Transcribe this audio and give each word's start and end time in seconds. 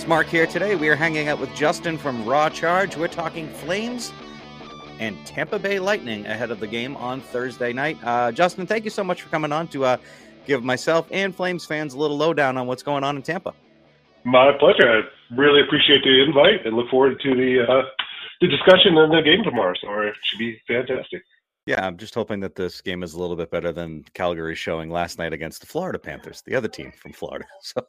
It's 0.00 0.08
Mark 0.08 0.28
here 0.28 0.46
today. 0.46 0.76
We 0.76 0.88
are 0.88 0.96
hanging 0.96 1.28
out 1.28 1.38
with 1.38 1.54
Justin 1.54 1.98
from 1.98 2.24
Raw 2.24 2.48
Charge. 2.48 2.96
We're 2.96 3.06
talking 3.06 3.46
Flames 3.46 4.14
and 4.98 5.14
Tampa 5.26 5.58
Bay 5.58 5.78
Lightning 5.78 6.24
ahead 6.24 6.50
of 6.50 6.58
the 6.58 6.66
game 6.66 6.96
on 6.96 7.20
Thursday 7.20 7.74
night. 7.74 7.98
Uh, 8.02 8.32
Justin, 8.32 8.66
thank 8.66 8.84
you 8.84 8.90
so 8.90 9.04
much 9.04 9.20
for 9.20 9.28
coming 9.28 9.52
on 9.52 9.68
to 9.68 9.84
uh, 9.84 9.96
give 10.46 10.64
myself 10.64 11.06
and 11.10 11.36
Flames 11.36 11.66
fans 11.66 11.92
a 11.92 11.98
little 11.98 12.16
lowdown 12.16 12.56
on 12.56 12.66
what's 12.66 12.82
going 12.82 13.04
on 13.04 13.14
in 13.16 13.20
Tampa. 13.20 13.52
My 14.24 14.52
pleasure. 14.58 14.88
I 14.88 15.34
really 15.36 15.60
appreciate 15.60 16.02
the 16.02 16.24
invite 16.26 16.64
and 16.64 16.76
look 16.76 16.88
forward 16.88 17.20
to 17.20 17.34
the 17.34 17.62
uh, 17.68 17.82
the 18.40 18.48
discussion 18.48 18.96
and 18.96 19.12
the 19.12 19.20
game 19.20 19.44
tomorrow. 19.44 19.74
So 19.82 20.00
it 20.00 20.14
should 20.22 20.38
be 20.38 20.62
fantastic. 20.66 21.24
Yeah, 21.70 21.86
I'm 21.86 21.96
just 21.96 22.16
hoping 22.16 22.40
that 22.40 22.56
this 22.56 22.80
game 22.80 23.04
is 23.04 23.14
a 23.14 23.20
little 23.20 23.36
bit 23.36 23.52
better 23.52 23.70
than 23.70 24.04
Calgary 24.12 24.56
showing 24.56 24.90
last 24.90 25.18
night 25.18 25.32
against 25.32 25.60
the 25.60 25.68
Florida 25.68 26.00
Panthers, 26.00 26.42
the 26.42 26.56
other 26.56 26.66
team 26.66 26.90
from 26.90 27.12
Florida. 27.12 27.44
So, 27.62 27.86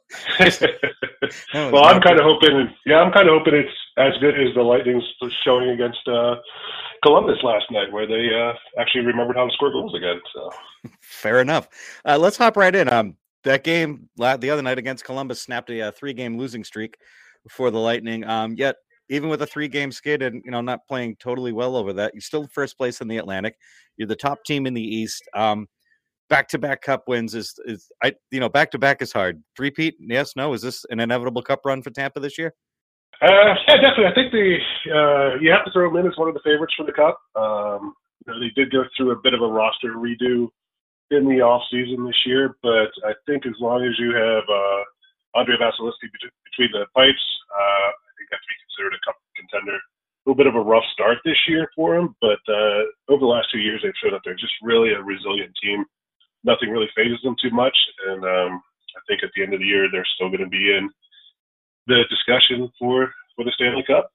well, 1.72 1.84
I'm 1.84 2.00
kind 2.00 2.18
of 2.20 2.24
hoping. 2.24 2.68
Yeah, 2.86 2.98
I'm 2.98 3.12
kind 3.12 3.28
of 3.28 3.38
hoping 3.38 3.54
it's 3.54 3.70
as 3.96 4.12
good 4.20 4.38
as 4.38 4.54
the 4.54 4.62
Lightning's 4.62 5.02
showing 5.44 5.70
against 5.70 6.06
uh, 6.06 6.36
Columbus 7.02 7.38
last 7.42 7.64
night, 7.72 7.90
where 7.90 8.06
they 8.06 8.28
uh, 8.32 8.52
actually 8.80 9.04
remembered 9.04 9.34
how 9.36 9.46
to 9.46 9.52
score 9.52 9.72
goals 9.72 9.96
again. 9.96 10.20
So 10.32 10.50
Fair 11.00 11.40
enough. 11.40 11.68
Uh, 12.04 12.18
let's 12.18 12.36
hop 12.36 12.56
right 12.56 12.74
in. 12.74 12.88
Um, 12.88 13.16
that 13.42 13.64
game 13.64 14.08
the 14.16 14.50
other 14.50 14.62
night 14.62 14.78
against 14.78 15.04
Columbus 15.04 15.42
snapped 15.42 15.70
a, 15.70 15.88
uh 15.88 15.90
three-game 15.90 16.38
losing 16.38 16.62
streak 16.62 16.98
for 17.48 17.72
the 17.72 17.78
Lightning. 17.78 18.22
Um, 18.24 18.54
yet 18.56 18.76
even 19.12 19.28
with 19.28 19.42
a 19.42 19.46
three-game 19.46 19.92
skid 19.92 20.22
and 20.22 20.42
you 20.44 20.50
know 20.50 20.60
not 20.60 20.86
playing 20.88 21.16
totally 21.16 21.52
well 21.52 21.76
over 21.76 21.92
that, 21.92 22.14
you're 22.14 22.22
still 22.22 22.48
first 22.48 22.78
place 22.78 23.00
in 23.00 23.08
the 23.08 23.18
Atlantic. 23.18 23.56
You're 23.96 24.08
the 24.08 24.16
top 24.16 24.42
team 24.44 24.66
in 24.66 24.74
the 24.74 24.82
East. 24.82 25.22
Um, 25.34 25.68
back-to-back 26.30 26.80
Cup 26.80 27.04
wins 27.06 27.34
is 27.34 27.54
is 27.66 27.90
I 28.02 28.14
you 28.30 28.40
know 28.40 28.48
back-to-back 28.48 29.02
is 29.02 29.12
hard. 29.12 29.42
Three-peat? 29.56 29.96
Yes, 30.00 30.34
no. 30.34 30.54
Is 30.54 30.62
this 30.62 30.84
an 30.88 30.98
inevitable 30.98 31.42
Cup 31.42 31.60
run 31.64 31.82
for 31.82 31.90
Tampa 31.90 32.20
this 32.20 32.38
year? 32.38 32.54
Uh, 33.20 33.54
yeah, 33.68 33.76
definitely. 33.76 34.06
I 34.06 34.14
think 34.14 34.32
the 34.32 34.58
uh, 34.90 35.38
you 35.40 35.52
have 35.52 35.64
to 35.64 35.70
throw 35.72 35.88
them 35.92 36.00
in 36.00 36.10
as 36.10 36.16
one 36.16 36.28
of 36.28 36.34
the 36.34 36.42
favorites 36.42 36.74
for 36.76 36.86
the 36.86 36.92
cup. 36.92 37.20
Um, 37.36 37.94
you 38.24 38.32
know, 38.32 38.40
they 38.40 38.50
did 38.56 38.72
go 38.72 38.82
through 38.96 39.12
a 39.12 39.20
bit 39.22 39.34
of 39.34 39.42
a 39.42 39.46
roster 39.46 39.94
redo 39.94 40.48
in 41.10 41.28
the 41.28 41.44
off 41.44 41.62
season 41.70 42.06
this 42.06 42.18
year, 42.24 42.56
but 42.62 42.88
I 43.04 43.12
think 43.26 43.44
as 43.44 43.54
long 43.60 43.84
as 43.84 43.92
you 43.98 44.16
have 44.16 44.42
uh, 44.48 45.38
Andrei 45.38 45.60
Vasilevskiy 45.60 46.08
between 46.08 46.72
the 46.72 46.86
pipes, 46.96 47.26
uh, 47.52 47.88
I 47.92 48.10
think 48.16 48.32
that's 48.32 48.42
considered 48.72 48.96
a 48.96 49.04
cup 49.04 49.16
contender. 49.36 49.76
A 49.76 50.24
little 50.24 50.36
bit 50.36 50.46
of 50.46 50.54
a 50.54 50.60
rough 50.60 50.84
start 50.92 51.18
this 51.24 51.38
year 51.48 51.68
for 51.74 51.96
them, 51.96 52.14
but 52.20 52.38
uh, 52.48 52.82
over 53.08 53.20
the 53.20 53.26
last 53.26 53.48
two 53.52 53.58
years, 53.58 53.80
they've 53.82 53.92
shown 54.02 54.12
that 54.12 54.20
they're 54.24 54.34
just 54.34 54.54
really 54.62 54.92
a 54.92 55.02
resilient 55.02 55.52
team. 55.60 55.84
Nothing 56.44 56.70
really 56.70 56.88
fazes 56.94 57.18
them 57.22 57.36
too 57.42 57.50
much, 57.50 57.76
and 58.06 58.24
um, 58.24 58.62
I 58.96 59.00
think 59.08 59.22
at 59.22 59.30
the 59.34 59.42
end 59.42 59.54
of 59.54 59.60
the 59.60 59.66
year, 59.66 59.88
they're 59.90 60.06
still 60.14 60.28
going 60.28 60.40
to 60.40 60.48
be 60.48 60.70
in 60.70 60.88
the 61.86 62.04
discussion 62.08 62.70
for 62.78 63.12
for 63.34 63.44
the 63.44 63.52
Stanley 63.54 63.84
Cup. 63.86 64.10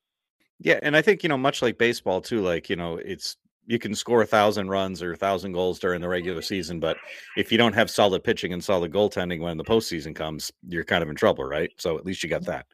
Yeah, 0.59 0.79
and 0.81 0.95
I 0.95 1.01
think 1.01 1.23
you 1.23 1.29
know, 1.29 1.37
much 1.37 1.61
like 1.61 1.77
baseball 1.77 2.21
too, 2.21 2.41
like 2.41 2.69
you 2.69 2.75
know, 2.75 2.97
it's 2.97 3.37
you 3.65 3.77
can 3.77 3.93
score 3.93 4.21
a 4.21 4.25
thousand 4.25 4.69
runs 4.69 5.03
or 5.03 5.11
a 5.11 5.17
thousand 5.17 5.51
goals 5.51 5.77
during 5.77 6.01
the 6.01 6.07
regular 6.07 6.41
season, 6.41 6.79
but 6.79 6.97
if 7.35 7.51
you 7.51 7.57
don't 7.57 7.73
have 7.73 7.89
solid 7.89 8.23
pitching 8.23 8.53
and 8.53 8.63
solid 8.63 8.93
goaltending 8.93 9.41
when 9.41 9.57
the 9.57 9.63
postseason 9.63 10.15
comes, 10.15 10.51
you're 10.67 10.85
kind 10.85 11.03
of 11.03 11.09
in 11.09 11.15
trouble, 11.15 11.43
right? 11.43 11.69
So 11.77 11.97
at 11.97 12.05
least 12.05 12.23
you 12.23 12.29
got 12.29 12.45
that. 12.45 12.65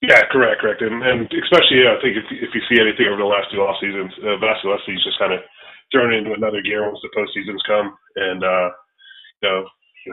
Yeah, 0.00 0.24
correct, 0.32 0.64
correct, 0.64 0.80
and 0.80 1.04
and 1.04 1.28
especially 1.28 1.84
yeah, 1.84 1.92
I 1.92 2.00
think 2.00 2.16
if 2.16 2.24
if 2.32 2.50
you 2.56 2.62
see 2.72 2.80
anything 2.80 3.04
over 3.04 3.20
the 3.20 3.28
last 3.28 3.52
two 3.52 3.60
off 3.60 3.76
seasons, 3.84 4.08
uh, 4.24 4.40
Vasilevskiy's 4.40 5.04
just 5.04 5.20
kind 5.20 5.36
of 5.36 5.44
thrown 5.92 6.16
into 6.16 6.32
another 6.32 6.64
gear 6.64 6.88
once 6.88 7.04
the 7.04 7.12
postseasons 7.12 7.60
come, 7.68 7.92
and 8.16 8.40
uh, 8.40 8.68
you 9.42 9.48
know, 9.48 9.60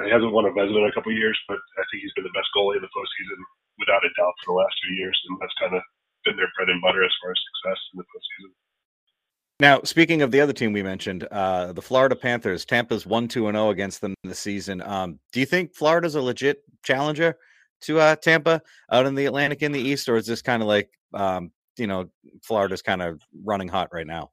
he 0.04 0.12
hasn't 0.12 0.36
won 0.36 0.44
a 0.44 0.52
Vezina 0.52 0.84
in 0.84 0.92
a 0.92 0.96
couple 0.96 1.12
of 1.12 1.18
years, 1.18 1.40
but 1.48 1.56
I 1.80 1.84
think 1.88 2.04
he's 2.04 2.12
been 2.16 2.28
the 2.28 2.36
best 2.36 2.52
goalie 2.52 2.76
in 2.76 2.84
the 2.84 2.92
postseason 2.92 3.40
without 3.80 4.04
a 4.04 4.12
doubt 4.20 4.36
for 4.44 4.52
the 4.52 4.60
last 4.60 4.76
two 4.84 4.94
years, 4.96 5.16
and 5.30 5.40
that's 5.40 5.56
kind 5.60 5.76
of 5.76 5.82
been 6.26 6.36
their 6.36 6.52
bread 6.58 6.70
and 6.70 6.82
butter 6.82 7.04
as 7.04 7.16
far 7.22 7.32
as 7.32 7.40
success 7.40 7.80
in 7.94 7.98
the 7.98 8.08
postseason. 8.12 8.52
Now, 9.60 9.82
speaking 9.84 10.22
of 10.22 10.32
the 10.32 10.42
other 10.42 10.54
team 10.54 10.74
we 10.74 10.84
mentioned, 10.84 11.28
uh, 11.32 11.74
the 11.74 11.82
Florida 11.82 12.16
Panthers, 12.16 12.66
Tampa's 12.66 13.06
one 13.06 13.28
two 13.28 13.48
and 13.48 13.56
zero 13.56 13.70
against 13.70 14.02
them 14.02 14.14
this 14.24 14.40
season. 14.40 14.82
Um, 14.82 15.20
do 15.32 15.40
you 15.40 15.46
think 15.46 15.74
Florida's 15.74 16.16
a 16.16 16.22
legit 16.22 16.64
challenger 16.84 17.38
to 17.82 18.00
uh, 18.00 18.16
Tampa 18.16 18.62
out 18.92 19.06
in 19.06 19.16
the 19.16 19.26
Atlantic 19.26 19.62
in 19.62 19.72
the 19.72 19.80
East, 19.80 20.10
or 20.10 20.18
is 20.18 20.26
this 20.26 20.42
kind 20.42 20.62
of 20.62 20.68
like 20.68 20.90
um, 21.14 21.52
you 21.78 21.88
know 21.88 22.10
Florida's 22.44 22.82
kind 22.82 23.02
of 23.02 23.22
running 23.44 23.68
hot 23.68 23.90
right 23.92 24.08
now? 24.08 24.32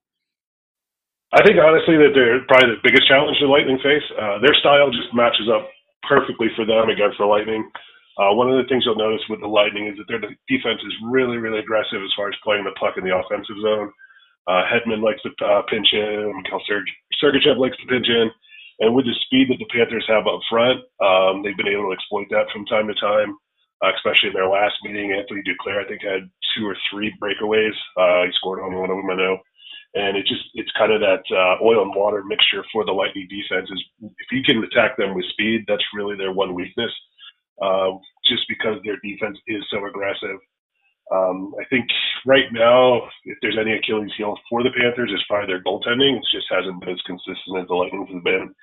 I 1.34 1.43
think 1.43 1.59
honestly 1.59 1.99
that 1.99 2.15
they're 2.15 2.47
probably 2.47 2.78
the 2.78 2.87
biggest 2.87 3.09
challenge 3.09 3.37
the 3.41 3.50
Lightning 3.50 3.78
face. 3.82 4.06
Uh, 4.15 4.38
their 4.38 4.55
style 4.62 4.91
just 4.94 5.10
matches 5.12 5.50
up 5.50 5.66
perfectly 6.06 6.47
for 6.55 6.65
them 6.65 6.88
against 6.88 7.19
the 7.19 7.27
Lightning. 7.27 7.66
Uh, 8.15 8.31
one 8.31 8.47
of 8.47 8.55
the 8.55 8.69
things 8.71 8.87
you'll 8.87 8.94
notice 8.94 9.25
with 9.27 9.43
the 9.43 9.50
Lightning 9.50 9.91
is 9.91 9.99
that 9.99 10.06
their 10.06 10.22
defense 10.22 10.78
is 10.87 10.94
really, 11.11 11.37
really 11.37 11.59
aggressive 11.59 11.99
as 11.99 12.15
far 12.15 12.31
as 12.31 12.38
playing 12.47 12.62
the 12.62 12.71
puck 12.78 12.94
in 12.94 13.03
the 13.03 13.11
offensive 13.11 13.59
zone. 13.59 13.91
Uh, 14.47 14.62
Hedman 14.71 15.03
likes 15.03 15.19
to 15.26 15.34
uh, 15.43 15.62
pinch 15.66 15.88
in. 15.91 16.31
Mikhail 16.38 16.62
Serg- 16.71 16.94
Sergachev 17.19 17.59
likes 17.59 17.76
to 17.82 17.87
pinch 17.91 18.06
in. 18.06 18.31
And 18.80 18.94
with 18.94 19.06
the 19.06 19.14
speed 19.26 19.48
that 19.50 19.58
the 19.58 19.70
Panthers 19.70 20.06
have 20.08 20.26
up 20.26 20.40
front, 20.50 20.80
um, 21.00 21.42
they've 21.42 21.56
been 21.56 21.68
able 21.70 21.88
to 21.90 21.94
exploit 21.94 22.26
that 22.30 22.50
from 22.52 22.66
time 22.66 22.88
to 22.88 22.94
time. 22.94 23.36
Uh, 23.82 23.90
especially 23.96 24.28
in 24.28 24.34
their 24.34 24.48
last 24.48 24.74
meeting, 24.82 25.12
Anthony 25.12 25.42
Duclair 25.42 25.84
I 25.84 25.88
think 25.88 26.00
had 26.02 26.30
two 26.56 26.64
or 26.66 26.76
three 26.90 27.12
breakaways. 27.20 27.74
Uh, 27.98 28.24
he 28.24 28.32
scored 28.38 28.60
on 28.60 28.72
one 28.74 28.88
of 28.88 28.96
them, 28.96 29.10
I 29.10 29.14
know. 29.14 29.38
And 29.94 30.16
it 30.16 30.26
just 30.26 30.42
it's 30.54 30.70
kind 30.78 30.92
of 30.92 31.00
that 31.00 31.22
uh, 31.30 31.62
oil 31.62 31.82
and 31.82 31.94
water 31.94 32.24
mixture 32.24 32.64
for 32.72 32.84
the 32.84 32.92
Lightning 32.92 33.28
defense. 33.28 33.68
Is 33.70 33.82
if 34.00 34.28
you 34.32 34.42
can 34.42 34.62
attack 34.64 34.96
them 34.96 35.14
with 35.14 35.26
speed, 35.30 35.64
that's 35.68 35.84
really 35.94 36.16
their 36.16 36.32
one 36.32 36.54
weakness. 36.54 36.90
Uh, 37.60 37.90
just 38.26 38.42
because 38.48 38.78
their 38.84 38.98
defense 39.04 39.38
is 39.46 39.62
so 39.70 39.84
aggressive. 39.86 40.38
Um, 41.12 41.53
I 41.60 41.65
think 41.69 41.84
right 42.25 42.48
now, 42.53 43.04
if 43.25 43.37
there's 43.42 43.59
any 43.60 43.76
Achilles 43.76 44.12
heel 44.16 44.38
for 44.48 44.62
the 44.62 44.72
Panthers, 44.72 45.10
it's 45.12 45.25
probably 45.28 45.53
their 45.53 45.62
goaltending. 45.62 46.16
It 46.16 46.25
just 46.32 46.48
hasn't 46.48 46.81
been 46.81 46.97
as 46.97 47.09
consistent 47.09 47.60
as 47.60 47.69
the 47.69 47.75
Lightning 47.75 48.06
have 48.09 48.25
been. 48.25 48.54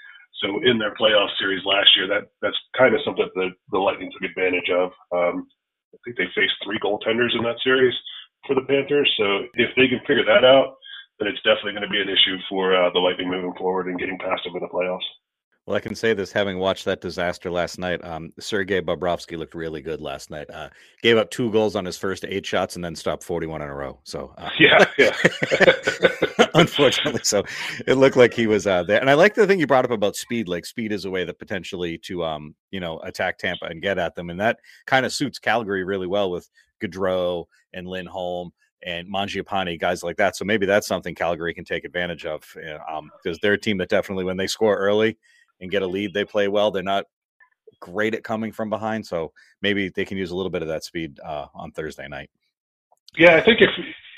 So 0.41 0.57
in 0.65 0.79
their 0.79 0.95
playoff 0.95 1.29
series 1.37 1.61
last 1.65 1.93
year, 1.95 2.07
that 2.07 2.33
that's 2.41 2.57
kind 2.77 2.95
of 2.95 3.01
something 3.05 3.25
that 3.25 3.35
the, 3.37 3.49
the 3.71 3.77
Lightning 3.77 4.09
took 4.11 4.25
advantage 4.25 4.69
of. 4.73 4.89
Um, 5.13 5.45
I 5.93 5.97
think 6.03 6.17
they 6.17 6.29
faced 6.33 6.57
three 6.63 6.79
goaltenders 6.79 7.35
in 7.37 7.43
that 7.43 7.61
series 7.63 7.93
for 8.47 8.55
the 8.55 8.65
Panthers. 8.65 9.11
So 9.17 9.45
if 9.53 9.69
they 9.75 9.87
can 9.87 10.01
figure 10.07 10.25
that 10.25 10.43
out, 10.43 10.81
then 11.19 11.29
it's 11.29 11.43
definitely 11.45 11.77
going 11.77 11.85
to 11.85 11.93
be 11.93 12.01
an 12.01 12.09
issue 12.09 12.41
for 12.49 12.73
uh, 12.73 12.89
the 12.89 12.99
Lightning 12.99 13.29
moving 13.29 13.53
forward 13.53 13.87
and 13.87 13.99
getting 13.99 14.17
past 14.17 14.41
them 14.43 14.55
in 14.55 14.65
the 14.65 14.73
playoffs. 14.73 15.05
Well, 15.71 15.77
I 15.77 15.79
can 15.79 15.95
say 15.95 16.13
this 16.13 16.33
having 16.33 16.57
watched 16.59 16.83
that 16.83 16.99
disaster 16.99 17.49
last 17.49 17.79
night. 17.79 18.03
Um, 18.03 18.33
Sergei 18.41 18.81
Bobrovsky 18.81 19.37
looked 19.37 19.55
really 19.55 19.81
good 19.81 20.01
last 20.01 20.29
night. 20.29 20.49
Uh, 20.49 20.67
gave 21.01 21.15
up 21.15 21.31
two 21.31 21.49
goals 21.49 21.77
on 21.77 21.85
his 21.85 21.95
first 21.95 22.25
eight 22.27 22.45
shots 22.45 22.75
and 22.75 22.83
then 22.83 22.93
stopped 22.93 23.23
41 23.23 23.61
in 23.61 23.69
a 23.69 23.73
row. 23.73 23.97
So, 24.03 24.33
uh, 24.37 24.49
Yeah, 24.59 24.83
yeah. 24.97 25.15
unfortunately, 26.55 27.21
so 27.23 27.45
it 27.87 27.93
looked 27.93 28.17
like 28.17 28.33
he 28.33 28.47
was 28.47 28.67
uh, 28.67 28.83
there. 28.83 28.99
And 28.99 29.09
I 29.09 29.13
like 29.13 29.33
the 29.33 29.47
thing 29.47 29.61
you 29.61 29.65
brought 29.65 29.85
up 29.85 29.91
about 29.91 30.17
speed. 30.17 30.49
Like 30.49 30.65
speed 30.65 30.91
is 30.91 31.05
a 31.05 31.09
way 31.09 31.23
that 31.23 31.39
potentially 31.39 31.97
to, 31.99 32.25
um, 32.25 32.53
you 32.71 32.81
know, 32.81 32.99
attack 33.05 33.37
Tampa 33.37 33.67
and 33.67 33.81
get 33.81 33.97
at 33.97 34.13
them, 34.13 34.29
and 34.29 34.41
that 34.41 34.59
kind 34.87 35.05
of 35.05 35.13
suits 35.13 35.39
Calgary 35.39 35.85
really 35.85 36.07
well 36.07 36.29
with 36.31 36.49
Gaudreau 36.83 37.45
and 37.71 37.87
Lindholm 37.87 38.51
and 38.85 39.07
Mangiapane, 39.07 39.79
guys 39.79 40.03
like 40.03 40.17
that. 40.17 40.35
So 40.35 40.43
maybe 40.43 40.65
that's 40.65 40.87
something 40.87 41.15
Calgary 41.15 41.53
can 41.53 41.63
take 41.63 41.85
advantage 41.85 42.25
of 42.25 42.41
because 42.53 42.81
um, 42.93 43.39
they're 43.41 43.53
a 43.53 43.57
team 43.57 43.77
that 43.77 43.87
definitely, 43.87 44.25
when 44.25 44.35
they 44.35 44.47
score 44.47 44.75
early 44.75 45.17
and 45.61 45.71
get 45.71 45.81
a 45.81 45.87
lead, 45.87 46.13
they 46.13 46.25
play 46.25 46.47
well. 46.47 46.71
They're 46.71 46.83
not 46.83 47.05
great 47.79 48.13
at 48.13 48.23
coming 48.23 48.51
from 48.51 48.69
behind, 48.69 49.05
so 49.05 49.31
maybe 49.61 49.89
they 49.89 50.05
can 50.05 50.17
use 50.17 50.31
a 50.31 50.35
little 50.35 50.49
bit 50.49 50.61
of 50.61 50.67
that 50.67 50.83
speed 50.83 51.19
uh, 51.23 51.47
on 51.53 51.71
Thursday 51.71 52.07
night. 52.07 52.29
Yeah, 53.17 53.35
I 53.35 53.41
think 53.41 53.61
if 53.61 53.69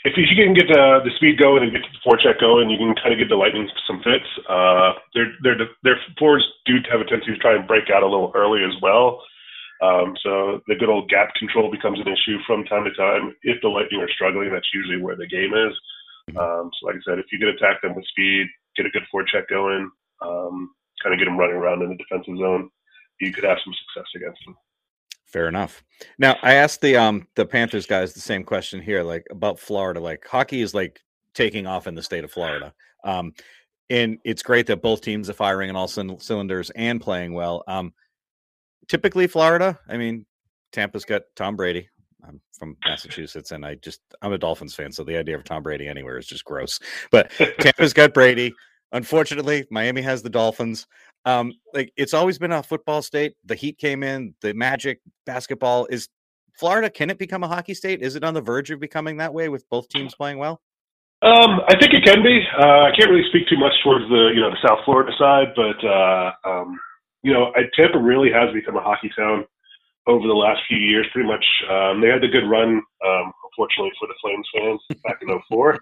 if 0.06 0.14
you 0.18 0.26
can 0.36 0.54
get 0.54 0.68
the 0.68 1.00
the 1.04 1.12
speed 1.18 1.40
going 1.40 1.64
and 1.64 1.72
get 1.72 1.82
the 1.82 2.02
forecheck 2.04 2.40
going, 2.40 2.70
you 2.70 2.78
can 2.78 2.96
kind 2.96 3.14
of 3.14 3.20
get 3.20 3.30
the 3.30 3.36
Lightning 3.36 3.70
some 3.88 4.02
fits. 4.04 4.28
Uh, 4.50 4.94
their 5.14 5.34
their 5.44 5.56
their 5.84 6.00
forwards 6.18 6.46
do 6.66 6.76
have 6.92 7.02
a 7.02 7.06
tendency 7.06 7.34
to 7.34 7.40
try 7.40 7.56
and 7.56 7.68
break 7.68 7.90
out 7.94 8.04
a 8.04 8.08
little 8.08 8.32
early 8.36 8.64
as 8.64 8.74
well. 8.82 9.22
Um, 9.82 10.16
so 10.24 10.62
the 10.68 10.76
good 10.76 10.90
old 10.90 11.10
gap 11.10 11.34
control 11.36 11.70
becomes 11.70 12.00
an 12.00 12.08
issue 12.08 12.38
from 12.48 12.64
time 12.66 12.86
to 12.86 12.94
time. 12.94 13.36
If 13.44 13.62
the 13.62 13.68
Lightning 13.68 14.00
are 14.00 14.12
struggling, 14.16 14.52
that's 14.52 14.70
usually 14.74 15.02
where 15.02 15.16
the 15.18 15.28
game 15.28 15.52
is. 15.54 15.74
Um, 16.40 16.72
so 16.80 16.88
like 16.88 16.96
I 16.96 17.04
said, 17.04 17.20
if 17.20 17.26
you 17.32 17.40
can 17.40 17.50
attack 17.50 17.82
them 17.82 17.96
with 17.96 18.06
speed, 18.08 18.48
get 18.78 18.86
a 18.86 18.90
good 18.90 19.04
forecheck 19.14 19.50
going, 19.50 19.92
um, 20.22 20.72
kind 21.04 21.14
of 21.14 21.20
get 21.20 21.26
them 21.26 21.38
running 21.38 21.58
around 21.58 21.82
in 21.82 21.90
the 21.90 21.96
defensive 21.96 22.38
zone, 22.38 22.70
you 23.20 23.32
could 23.32 23.44
have 23.44 23.58
some 23.64 23.74
success 23.74 24.10
against 24.16 24.40
them. 24.46 24.56
Fair 25.26 25.48
enough. 25.48 25.84
Now 26.20 26.38
I 26.44 26.54
asked 26.54 26.82
the 26.82 26.96
um 26.96 27.28
the 27.36 27.46
Panthers 27.46 27.86
guys 27.86 28.14
the 28.14 28.20
same 28.20 28.44
question 28.44 28.82
here, 28.82 29.04
like 29.04 29.26
about 29.32 29.60
Florida. 29.60 30.00
Like 30.00 30.26
hockey 30.28 30.62
is 30.62 30.74
like 30.74 31.00
taking 31.34 31.66
off 31.66 31.88
in 31.88 31.96
the 31.96 32.04
state 32.04 32.24
of 32.24 32.32
Florida. 32.32 32.74
Um, 33.04 33.34
and 33.90 34.20
it's 34.24 34.44
great 34.44 34.68
that 34.68 34.82
both 34.82 35.02
teams 35.02 35.30
are 35.30 35.34
firing 35.34 35.70
on 35.70 35.76
all 35.76 35.88
c- 35.88 36.16
cylinders 36.20 36.70
and 36.76 37.02
playing 37.02 37.34
well. 37.34 37.64
Um, 37.68 37.94
typically 38.88 39.28
Florida, 39.28 39.78
I 39.90 39.98
mean, 39.98 40.26
Tampa's 40.72 41.06
got 41.06 41.24
Tom 41.36 41.56
Brady. 41.56 41.90
I'm 42.26 42.40
from 42.58 42.78
Massachusetts, 42.86 43.52
and 43.52 43.66
I 43.66 43.76
just 43.76 44.00
I'm 44.22 44.34
a 44.34 44.38
Dolphins 44.38 44.76
fan, 44.76 44.92
so 44.92 45.04
the 45.04 45.18
idea 45.18 45.36
of 45.36 45.44
Tom 45.44 45.64
Brady 45.64 45.88
anywhere 45.88 46.18
is 46.18 46.28
just 46.28 46.46
gross. 46.46 46.80
But 47.12 47.32
Tampa's 47.60 47.94
got 47.94 48.14
Brady. 48.14 48.54
Unfortunately, 48.94 49.66
Miami 49.70 50.02
has 50.02 50.22
the 50.22 50.30
Dolphins. 50.30 50.88
Um, 51.26 51.54
like 51.74 51.92
it's 51.98 52.14
always 52.14 52.38
been 52.38 52.52
a 52.52 52.64
football 52.64 53.02
state. 53.02 53.34
The 53.46 53.56
Heat 53.56 53.78
came 53.78 54.04
in. 54.04 54.36
The 54.42 54.54
Magic 54.54 55.02
basketball 55.26 55.88
is 55.90 56.10
Florida. 56.54 56.90
Can 56.90 57.10
it 57.10 57.18
become 57.18 57.44
a 57.44 57.48
hockey 57.48 57.74
state? 57.74 58.02
Is 58.02 58.16
it 58.16 58.24
on 58.24 58.34
the 58.34 58.42
verge 58.42 58.72
of 58.72 58.80
becoming 58.80 59.18
that 59.18 59.34
way 59.34 59.50
with 59.50 59.68
both 59.70 59.90
teams 59.90 60.14
playing 60.16 60.38
well? 60.38 60.62
Um, 61.24 61.62
I 61.68 61.76
think 61.80 61.94
it 61.94 62.04
can 62.06 62.22
be. 62.22 62.42
Uh, 62.60 62.84
I 62.84 62.92
can't 62.98 63.10
really 63.10 63.28
speak 63.30 63.48
too 63.50 63.58
much 63.58 63.74
towards 63.84 64.08
the 64.10 64.32
you 64.36 64.42
know 64.42 64.52
the 64.52 64.68
South 64.68 64.80
Florida 64.86 65.12
side, 65.18 65.54
but 65.56 65.88
uh, 65.88 66.32
um, 66.46 66.80
you 67.24 67.34
know 67.34 67.52
Tampa 67.76 67.98
really 67.98 68.30
has 68.32 68.54
become 68.54 68.76
a 68.76 68.82
hockey 68.82 69.10
town 69.18 69.46
over 70.08 70.28
the 70.28 70.34
last 70.34 70.62
few 70.68 70.78
years. 70.78 71.08
Pretty 71.12 71.28
much, 71.28 71.46
um, 71.70 72.02
they 72.02 72.08
had 72.08 72.22
the 72.22 72.28
good 72.28 72.48
run. 72.48 72.82
Um, 73.06 73.34
unfortunately 73.54 73.92
for 74.00 74.08
the 74.08 74.16
Flames 74.22 74.48
fans 74.56 74.82
back 75.04 75.20
in 75.22 75.42
04. 75.50 75.80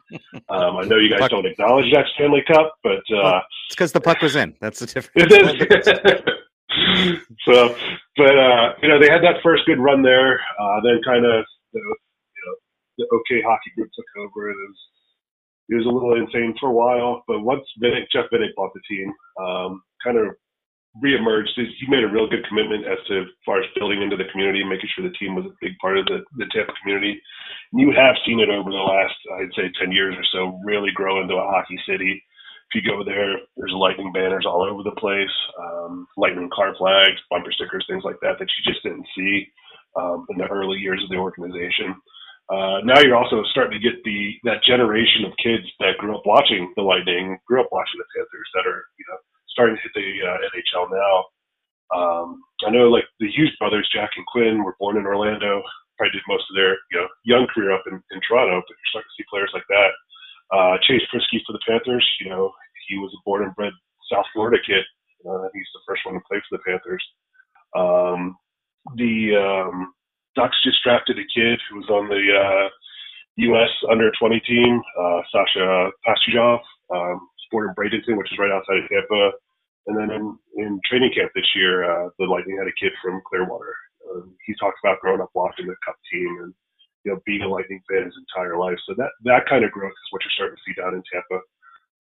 Um, 0.50 0.78
I 0.78 0.84
know 0.84 0.98
you 0.98 1.10
guys 1.10 1.30
don't 1.30 1.46
acknowledge 1.46 1.92
that 1.94 2.06
Stanley 2.16 2.44
Cup, 2.48 2.76
but 2.84 3.04
uh, 3.16 3.42
it's 3.68 3.76
because 3.76 3.92
the 3.92 4.02
puck 4.02 4.22
was 4.22 4.36
in. 4.36 4.56
That's 4.60 4.80
the 4.80 4.88
difference. 4.88 5.32
It 5.32 5.32
is. 5.32 6.24
so, 7.46 7.76
but 8.18 8.38
uh, 8.38 8.74
you 8.82 8.90
know 8.90 9.00
they 9.00 9.10
had 9.10 9.24
that 9.24 9.42
first 9.44 9.66
good 9.66 9.80
run 9.80 10.02
there. 10.02 10.40
Uh, 10.60 10.82
then 10.84 11.00
kind 11.06 11.26
of 11.26 11.46
you 11.74 11.82
know, 11.82 12.56
the 12.98 13.08
OK 13.14 13.42
Hockey 13.42 13.72
Group 13.76 13.90
took 13.96 14.06
over. 14.20 14.50
And 14.50 14.58
it 14.58 14.68
was 14.68 14.80
it 15.70 15.76
was 15.76 15.86
a 15.86 15.90
little 15.90 16.16
insane 16.16 16.54
for 16.60 16.70
a 16.70 16.74
while, 16.74 17.24
but 17.28 17.42
once 17.42 17.64
Vinik, 17.82 18.06
Jeff 18.12 18.26
Vinik 18.34 18.54
bought 18.58 18.72
the 18.74 18.82
team, 18.90 19.14
um, 19.40 19.82
kind 20.04 20.18
of 20.18 20.36
reemerged. 21.00 21.56
He 21.56 21.88
made 21.88 22.04
a 22.04 22.12
real 22.12 22.28
good 22.28 22.46
commitment 22.48 22.84
as 22.86 23.00
to 23.08 23.26
far 23.46 23.64
as 23.64 23.70
building 23.80 24.02
into 24.02 24.18
the 24.18 24.28
community, 24.32 24.64
making 24.64 24.90
sure 24.92 25.08
the 25.08 25.16
team 25.16 25.36
was 25.36 25.46
a 25.46 25.56
big 25.62 25.78
part 25.80 25.98
of 25.98 26.06
the, 26.06 26.20
the 26.36 26.48
Tampa 26.52 26.74
community. 26.82 27.22
And 27.72 27.80
you 27.80 27.94
have 27.96 28.16
seen 28.26 28.40
it 28.40 28.50
over 28.52 28.70
the 28.70 28.84
last, 28.84 29.16
I'd 29.40 29.56
say, 29.56 29.72
10 29.80 29.92
years 29.92 30.16
or 30.18 30.26
so, 30.34 30.60
really 30.66 30.92
grow 30.94 31.22
into 31.22 31.36
a 31.36 31.48
hockey 31.48 31.80
city. 31.88 32.22
If 32.72 32.84
you 32.84 32.84
go 32.84 33.04
there, 33.04 33.36
there's 33.56 33.76
lightning 33.76 34.12
banners 34.12 34.46
all 34.48 34.64
over 34.64 34.84
the 34.84 34.96
place, 34.96 35.32
um, 35.60 36.08
lightning 36.16 36.50
car 36.54 36.76
flags, 36.78 37.20
bumper 37.30 37.52
stickers, 37.52 37.86
things 37.88 38.04
like 38.04 38.20
that 38.22 38.40
that 38.40 38.48
you 38.48 38.62
just 38.72 38.84
didn't 38.84 39.08
see 39.16 39.48
um, 40.00 40.26
in 40.30 40.38
the 40.38 40.48
early 40.48 40.80
years 40.80 41.04
of 41.04 41.10
the 41.10 41.20
organization. 41.20 41.96
Uh, 42.52 42.84
now 42.84 43.00
you're 43.00 43.16
also 43.16 43.44
starting 43.52 43.80
to 43.80 43.84
get 43.84 44.04
the 44.04 44.36
that 44.44 44.64
generation 44.68 45.24
of 45.24 45.32
kids 45.40 45.64
that 45.80 45.96
grew 46.00 46.16
up 46.16 46.24
watching 46.26 46.72
the 46.76 46.84
Lightning, 46.84 47.38
grew 47.48 47.62
up 47.62 47.72
watching 47.72 47.96
the 47.96 48.12
Panthers, 48.12 48.50
that 48.54 48.68
are 48.68 48.84
you 49.00 49.06
know 49.08 49.20
starting 49.52 49.76
to 49.76 49.84
hit 49.84 49.94
the 49.96 50.10
uh, 50.26 50.38
NHL 50.52 50.90
now. 50.92 51.16
Um, 51.92 52.40
I 52.66 52.72
know 52.72 52.88
like 52.88 53.06
the 53.20 53.30
Hughes 53.30 53.56
brothers, 53.60 53.90
Jack 53.94 54.12
and 54.16 54.26
Quinn, 54.28 54.64
were 54.64 54.80
born 54.80 54.98
in 54.98 55.06
Orlando. 55.06 55.62
Probably 55.98 56.16
did 56.16 56.24
most 56.28 56.48
of 56.50 56.56
their 56.56 56.80
you 56.92 56.98
know 57.00 57.08
young 57.24 57.48
career 57.54 57.72
up 57.72 57.84
in, 57.88 58.00
in 58.12 58.20
Toronto, 58.26 58.64
but 58.64 58.76
you're 58.76 58.92
starting 58.92 59.12
to 59.12 59.16
see 59.20 59.28
players 59.30 59.52
like 59.54 59.68
that. 59.70 59.92
Uh, 60.52 60.76
Chase 60.84 61.04
Priskie 61.14 61.44
for 61.48 61.54
the 61.54 61.64
Panthers, 61.68 62.08
you 62.20 62.30
know, 62.30 62.52
he 62.88 62.98
was 62.98 63.12
a 63.16 63.22
born 63.24 63.44
and 63.44 63.56
bred 63.56 63.72
South 64.12 64.26
Florida 64.34 64.58
kid. 64.66 64.84
Uh, 65.24 65.48
he's 65.54 65.70
the 65.74 65.80
first 65.88 66.02
one 66.06 66.16
to 66.16 66.22
play 66.28 66.42
for 66.50 66.58
the 66.58 66.64
Panthers. 66.68 67.04
Um, 67.76 68.36
the 68.96 69.38
um, 69.38 69.94
Ducks 70.36 70.58
just 70.64 70.84
drafted 70.84 71.20
a 71.20 71.28
kid 71.34 71.60
who 71.70 71.78
was 71.78 71.90
on 71.90 72.10
the 72.10 72.24
uh, 72.36 72.70
U.S. 73.38 73.70
under 73.90 74.12
20 74.20 74.40
team, 74.42 74.82
uh, 75.00 75.22
Sasha 75.32 75.90
Pastujov. 76.06 76.60
Um, 76.94 77.30
born 77.52 77.70
in 77.70 77.76
Bradenton, 77.76 78.18
which 78.18 78.32
is 78.32 78.40
right 78.40 78.52
outside 78.52 78.80
of 78.80 78.90
Tampa. 78.90 79.32
And 79.88 79.98
then 79.98 80.12
in, 80.12 80.38
in 80.58 80.80
training 80.86 81.12
camp 81.14 81.32
this 81.36 81.48
year, 81.56 81.84
uh, 81.84 82.10
the 82.20 82.26
Lightning 82.26 82.58
had 82.58 82.68
a 82.68 82.80
kid 82.80 82.94
from 83.04 83.22
Clearwater. 83.28 83.76
Uh, 84.06 84.30
he 84.46 84.54
talked 84.60 84.78
about 84.84 85.00
growing 85.02 85.22
up 85.22 85.34
watching 85.34 85.68
the 85.68 85.76
Cup 85.86 85.98
team 86.12 86.30
and 86.42 86.54
you 87.04 87.12
know 87.12 87.20
being 87.26 87.42
a 87.42 87.50
Lightning 87.50 87.82
fan 87.90 88.06
his 88.06 88.18
entire 88.18 88.58
life. 88.58 88.78
So 88.86 88.94
that 88.98 89.10
that 89.26 89.50
kind 89.50 89.66
of 89.66 89.72
growth 89.72 89.94
is 89.94 90.12
what 90.12 90.22
you're 90.22 90.38
starting 90.38 90.58
to 90.58 90.64
see 90.66 90.78
down 90.78 90.94
in 90.94 91.02
Tampa, 91.10 91.42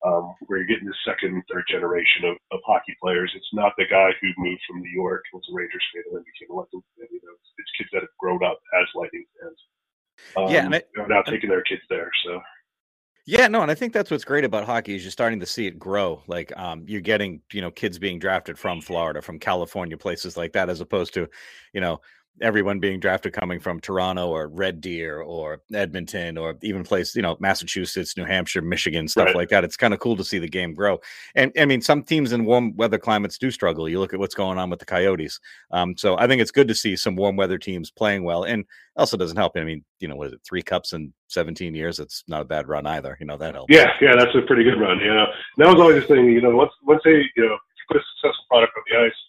um, 0.05 0.33
where 0.45 0.61
you're 0.61 0.69
getting 0.69 0.89
the 0.89 1.05
second, 1.05 1.41
third 1.49 1.65
generation 1.69 2.29
of, 2.29 2.37
of 2.53 2.61
hockey 2.65 2.93
players. 3.01 3.33
It's 3.33 3.53
not 3.53 3.73
the 3.77 3.89
guy 3.89 4.13
who 4.21 4.29
moved 4.37 4.61
from 4.69 4.81
New 4.81 4.93
York 4.93 5.25
was 5.33 5.45
a 5.49 5.53
Rangers 5.53 5.85
fan 5.89 6.05
and 6.05 6.21
then 6.21 6.25
became 6.25 6.53
a 6.53 6.57
Lightning 6.61 6.85
fan. 6.97 7.09
You 7.09 7.21
know, 7.25 7.33
it's, 7.33 7.49
it's 7.57 7.73
kids 7.77 7.89
that 7.93 8.05
have 8.05 8.17
grown 8.21 8.45
up 8.45 8.61
as 8.77 8.85
Lightning 8.93 9.25
fans. 9.41 9.61
Um, 10.37 10.53
yeah, 10.53 10.65
and 10.69 10.73
they're 10.73 11.09
now 11.09 11.25
taking 11.25 11.49
their 11.49 11.65
kids 11.65 11.81
there. 11.89 12.11
So 12.25 12.41
yeah, 13.25 13.47
no, 13.47 13.61
and 13.61 13.69
I 13.69 13.75
think 13.75 13.93
that's 13.93 14.09
what's 14.09 14.25
great 14.25 14.43
about 14.43 14.65
hockey 14.65 14.95
is 14.95 15.03
you're 15.03 15.11
starting 15.11 15.39
to 15.39 15.45
see 15.45 15.67
it 15.67 15.77
grow. 15.77 16.23
Like 16.27 16.55
um, 16.57 16.83
you're 16.87 17.01
getting, 17.01 17.41
you 17.53 17.61
know, 17.61 17.69
kids 17.69 17.99
being 17.99 18.17
drafted 18.17 18.57
from 18.57 18.81
Florida, 18.81 19.21
from 19.21 19.37
California, 19.37 19.97
places 19.97 20.37
like 20.37 20.53
that, 20.53 20.69
as 20.69 20.81
opposed 20.81 21.13
to, 21.13 21.27
you 21.73 21.81
know, 21.81 22.01
everyone 22.41 22.79
being 22.79 22.99
drafted 22.99 23.33
coming 23.33 23.59
from 23.59 23.79
Toronto 23.79 24.29
or 24.29 24.47
Red 24.47 24.81
Deer 24.81 25.21
or 25.21 25.61
Edmonton 25.73 26.37
or 26.37 26.57
even 26.61 26.83
place, 26.83 27.15
you 27.15 27.21
know, 27.21 27.37
Massachusetts, 27.39 28.17
New 28.17 28.25
Hampshire, 28.25 28.61
Michigan, 28.61 29.07
stuff 29.07 29.27
right. 29.27 29.35
like 29.35 29.49
that. 29.49 29.63
It's 29.63 29.77
kind 29.77 29.93
of 29.93 29.99
cool 29.99 30.15
to 30.15 30.23
see 30.23 30.39
the 30.39 30.47
game 30.47 30.73
grow. 30.73 30.99
And 31.35 31.51
I 31.59 31.65
mean, 31.65 31.81
some 31.81 32.03
teams 32.03 32.31
in 32.31 32.45
warm 32.45 32.75
weather 32.75 32.97
climates 32.97 33.37
do 33.37 33.51
struggle. 33.51 33.87
You 33.87 33.99
look 33.99 34.13
at 34.13 34.19
what's 34.19 34.35
going 34.35 34.57
on 34.57 34.69
with 34.69 34.79
the 34.79 34.85
Coyotes. 34.85 35.39
Um, 35.71 35.95
so 35.97 36.17
I 36.17 36.27
think 36.27 36.41
it's 36.41 36.51
good 36.51 36.67
to 36.67 36.75
see 36.75 36.95
some 36.95 37.15
warm 37.15 37.35
weather 37.35 37.57
teams 37.57 37.91
playing 37.91 38.23
well. 38.23 38.43
And 38.43 38.65
also 38.95 39.17
doesn't 39.17 39.37
help. 39.37 39.53
I 39.55 39.63
mean, 39.63 39.83
you 39.99 40.07
know, 40.07 40.15
was 40.15 40.33
it 40.33 40.41
three 40.47 40.61
cups 40.61 40.93
in 40.93 41.13
17 41.27 41.73
years? 41.75 41.99
It's 41.99 42.23
not 42.27 42.41
a 42.41 42.45
bad 42.45 42.67
run 42.67 42.85
either. 42.85 43.17
You 43.19 43.25
know, 43.25 43.37
that 43.37 43.55
helps. 43.55 43.73
Yeah, 43.73 43.87
yeah, 44.01 44.15
that's 44.17 44.35
a 44.35 44.41
pretty 44.41 44.63
good 44.63 44.79
run. 44.79 44.99
You 44.99 45.13
know, 45.13 45.25
that 45.57 45.67
was 45.67 45.79
always 45.79 46.01
the 46.01 46.15
thing. 46.15 46.25
You 46.25 46.41
know, 46.41 46.55
once 46.55 46.71
once 46.83 47.01
they, 47.05 47.23
you 47.35 47.43
know, 47.43 47.57
put 47.87 47.97
a 47.97 48.03
successful 48.15 48.45
product 48.49 48.73
on 48.75 48.83
the 48.89 49.05
ice, 49.05 49.19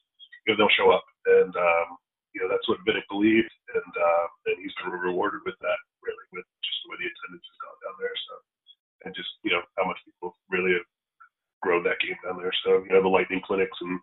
you 0.46 0.52
know, 0.52 0.56
they'll 0.58 0.76
show 0.76 0.90
up. 0.90 1.05
And 1.26 1.55
um, 1.56 1.96
you 2.32 2.40
know 2.43 2.49
that's 2.49 2.67
what 2.69 2.82
Vinik 2.84 3.06
believed, 3.08 3.52
and 3.76 3.93
uh, 3.93 4.26
and 4.49 4.56
he's 4.61 4.75
been 4.81 4.93
rewarded 4.93 5.44
with 5.44 5.56
that 5.61 5.81
really 6.02 6.26
with 6.32 6.46
just 6.64 6.79
the 6.84 6.88
way 6.90 6.99
the 7.00 7.11
attendance 7.11 7.46
has 7.46 7.58
gone 7.62 7.79
down 7.84 7.96
there. 8.00 8.17
So 8.29 8.32
and 9.05 9.12
just 9.14 9.31
you 9.44 9.52
know 9.52 9.62
how 9.79 9.84
much 9.87 10.00
people 10.05 10.34
really 10.49 10.75
have 10.76 10.88
grown 11.62 11.84
that 11.84 12.00
game 12.02 12.19
down 12.25 12.40
there. 12.40 12.55
So 12.64 12.82
you 12.84 12.93
know 12.93 13.02
the 13.02 13.12
lightning 13.12 13.43
clinics 13.44 13.77
and 13.81 14.01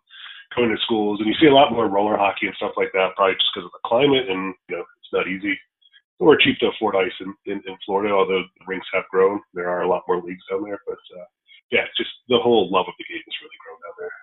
going 0.56 0.74
to 0.74 0.80
schools, 0.86 1.20
and 1.20 1.28
you 1.30 1.38
see 1.38 1.50
a 1.50 1.56
lot 1.56 1.74
more 1.74 1.90
roller 1.90 2.18
hockey 2.18 2.48
and 2.48 2.58
stuff 2.58 2.78
like 2.78 2.94
that, 2.94 3.14
probably 3.16 3.38
just 3.38 3.52
because 3.54 3.68
of 3.68 3.76
the 3.76 3.86
climate 3.86 4.30
and 4.30 4.54
you 4.70 4.78
know 4.78 4.86
it's 5.02 5.14
not 5.14 5.30
easy 5.30 5.58
or 6.20 6.36
cheap 6.36 6.60
to 6.60 6.68
afford 6.68 7.00
ice 7.00 7.16
in, 7.24 7.32
in, 7.48 7.64
in 7.66 7.76
Florida. 7.86 8.14
Although 8.14 8.44
the 8.44 8.68
rinks 8.68 8.88
have 8.94 9.08
grown, 9.10 9.40
there 9.54 9.72
are 9.72 9.84
a 9.84 9.90
lot 9.90 10.04
more 10.08 10.22
leagues 10.22 10.44
down 10.52 10.64
there, 10.64 10.80
but 10.86 11.00
uh, 11.16 11.28
yeah, 11.72 11.88
just 11.98 12.12
the 12.28 12.38
whole 12.38 12.68
love 12.72 12.86
of 12.88 12.98
the 13.00 13.08
game 13.08 13.24
has 13.24 13.42
really 13.42 13.60
grown 13.64 13.80
down 13.80 13.96
there. 13.98 14.16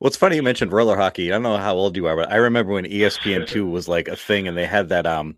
Well, 0.00 0.08
it's 0.08 0.16
funny 0.16 0.36
you 0.36 0.42
mentioned 0.42 0.72
roller 0.72 0.96
hockey. 0.96 1.30
I 1.30 1.34
don't 1.34 1.42
know 1.42 1.56
how 1.56 1.74
old 1.74 1.96
you 1.96 2.06
are, 2.06 2.14
but 2.14 2.30
I 2.30 2.36
remember 2.36 2.72
when 2.72 2.84
ESPN 2.84 3.46
two 3.48 3.66
was 3.66 3.88
like 3.88 4.06
a 4.06 4.16
thing, 4.16 4.46
and 4.46 4.56
they 4.56 4.66
had 4.66 4.90
that 4.90 5.06
um, 5.06 5.36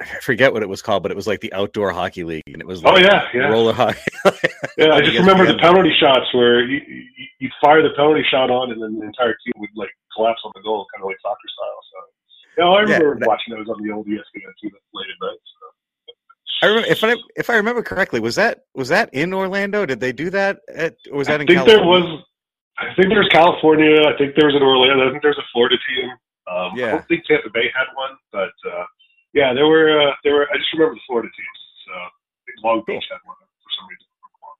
I 0.00 0.04
forget 0.20 0.52
what 0.52 0.62
it 0.62 0.68
was 0.68 0.82
called, 0.82 1.02
but 1.02 1.10
it 1.10 1.16
was 1.16 1.26
like 1.26 1.40
the 1.40 1.52
outdoor 1.52 1.92
hockey 1.92 2.22
league, 2.22 2.42
and 2.46 2.60
it 2.60 2.66
was 2.66 2.84
oh, 2.84 2.90
like 2.90 3.04
oh 3.04 3.06
yeah, 3.06 3.22
yeah, 3.34 3.48
roller 3.48 3.72
hockey. 3.72 4.00
yeah, 4.78 4.94
I 4.94 5.00
just 5.00 5.18
remember 5.18 5.46
the 5.46 5.58
penalty 5.58 5.92
shots 5.98 6.26
where 6.32 6.64
you 6.64 6.80
you 7.40 7.50
fire 7.60 7.82
the 7.82 7.90
penalty 7.96 8.24
shot 8.30 8.50
on, 8.50 8.70
and 8.70 8.82
then 8.82 8.98
the 8.98 9.06
entire 9.06 9.36
team 9.44 9.54
would 9.56 9.70
like 9.74 9.90
collapse 10.14 10.40
on 10.44 10.52
the 10.54 10.62
goal, 10.62 10.86
kind 10.94 11.02
of 11.02 11.08
like 11.08 11.16
soccer 11.22 11.38
style. 11.50 11.80
So, 11.90 12.62
yeah, 12.62 12.68
I 12.68 12.80
remember 12.80 13.18
yeah, 13.20 13.26
watching 13.26 13.54
those 13.54 13.68
on 13.68 13.82
the 13.82 13.92
old 13.92 14.06
ESPN 14.06 14.52
two 14.62 14.70
late 14.94 15.06
at 15.06 15.26
night. 15.26 15.38
So. 15.60 15.68
I 16.62 16.66
remember 16.66 16.88
if 16.88 17.04
I 17.04 17.14
if 17.36 17.50
I 17.50 17.56
remember 17.56 17.82
correctly, 17.82 18.20
was 18.20 18.36
that 18.36 18.64
was 18.74 18.88
that 18.88 19.12
in 19.12 19.34
Orlando? 19.34 19.84
Did 19.84 20.00
they 20.00 20.12
do 20.12 20.30
that? 20.30 20.60
At, 20.72 20.94
was 21.12 21.26
that 21.26 21.40
I 21.40 21.42
in? 21.42 21.46
think 21.48 21.58
California? 21.58 21.76
there 21.76 21.88
was 21.88 22.24
I 22.78 22.94
think 22.94 23.08
there's 23.08 23.28
California. 23.30 24.06
I 24.06 24.16
think 24.16 24.34
there's 24.36 24.54
an 24.54 24.62
Orlando. 24.62 25.08
I 25.08 25.10
think 25.10 25.22
there's 25.22 25.38
a 25.38 25.48
Florida 25.52 25.76
team. 25.88 26.10
Um, 26.46 26.78
yeah. 26.78 26.86
I 26.86 26.90
don't 26.92 27.08
think 27.08 27.24
Tampa 27.26 27.50
Bay 27.52 27.70
had 27.74 27.86
one, 27.94 28.16
but 28.32 28.54
uh, 28.70 28.84
yeah, 29.34 29.52
there 29.52 29.66
were. 29.66 30.00
Uh, 30.00 30.12
there 30.24 30.34
were. 30.34 30.46
I 30.52 30.56
just 30.56 30.72
remember 30.72 30.94
the 30.94 31.00
Florida 31.06 31.28
teams. 31.28 31.58
So 31.86 31.92
Long 32.64 32.82
Beach 32.86 33.02
cool. 33.08 33.16
had 33.16 33.20
one 33.26 33.36
for 33.36 33.70
some 33.78 33.88
reason. 33.88 34.06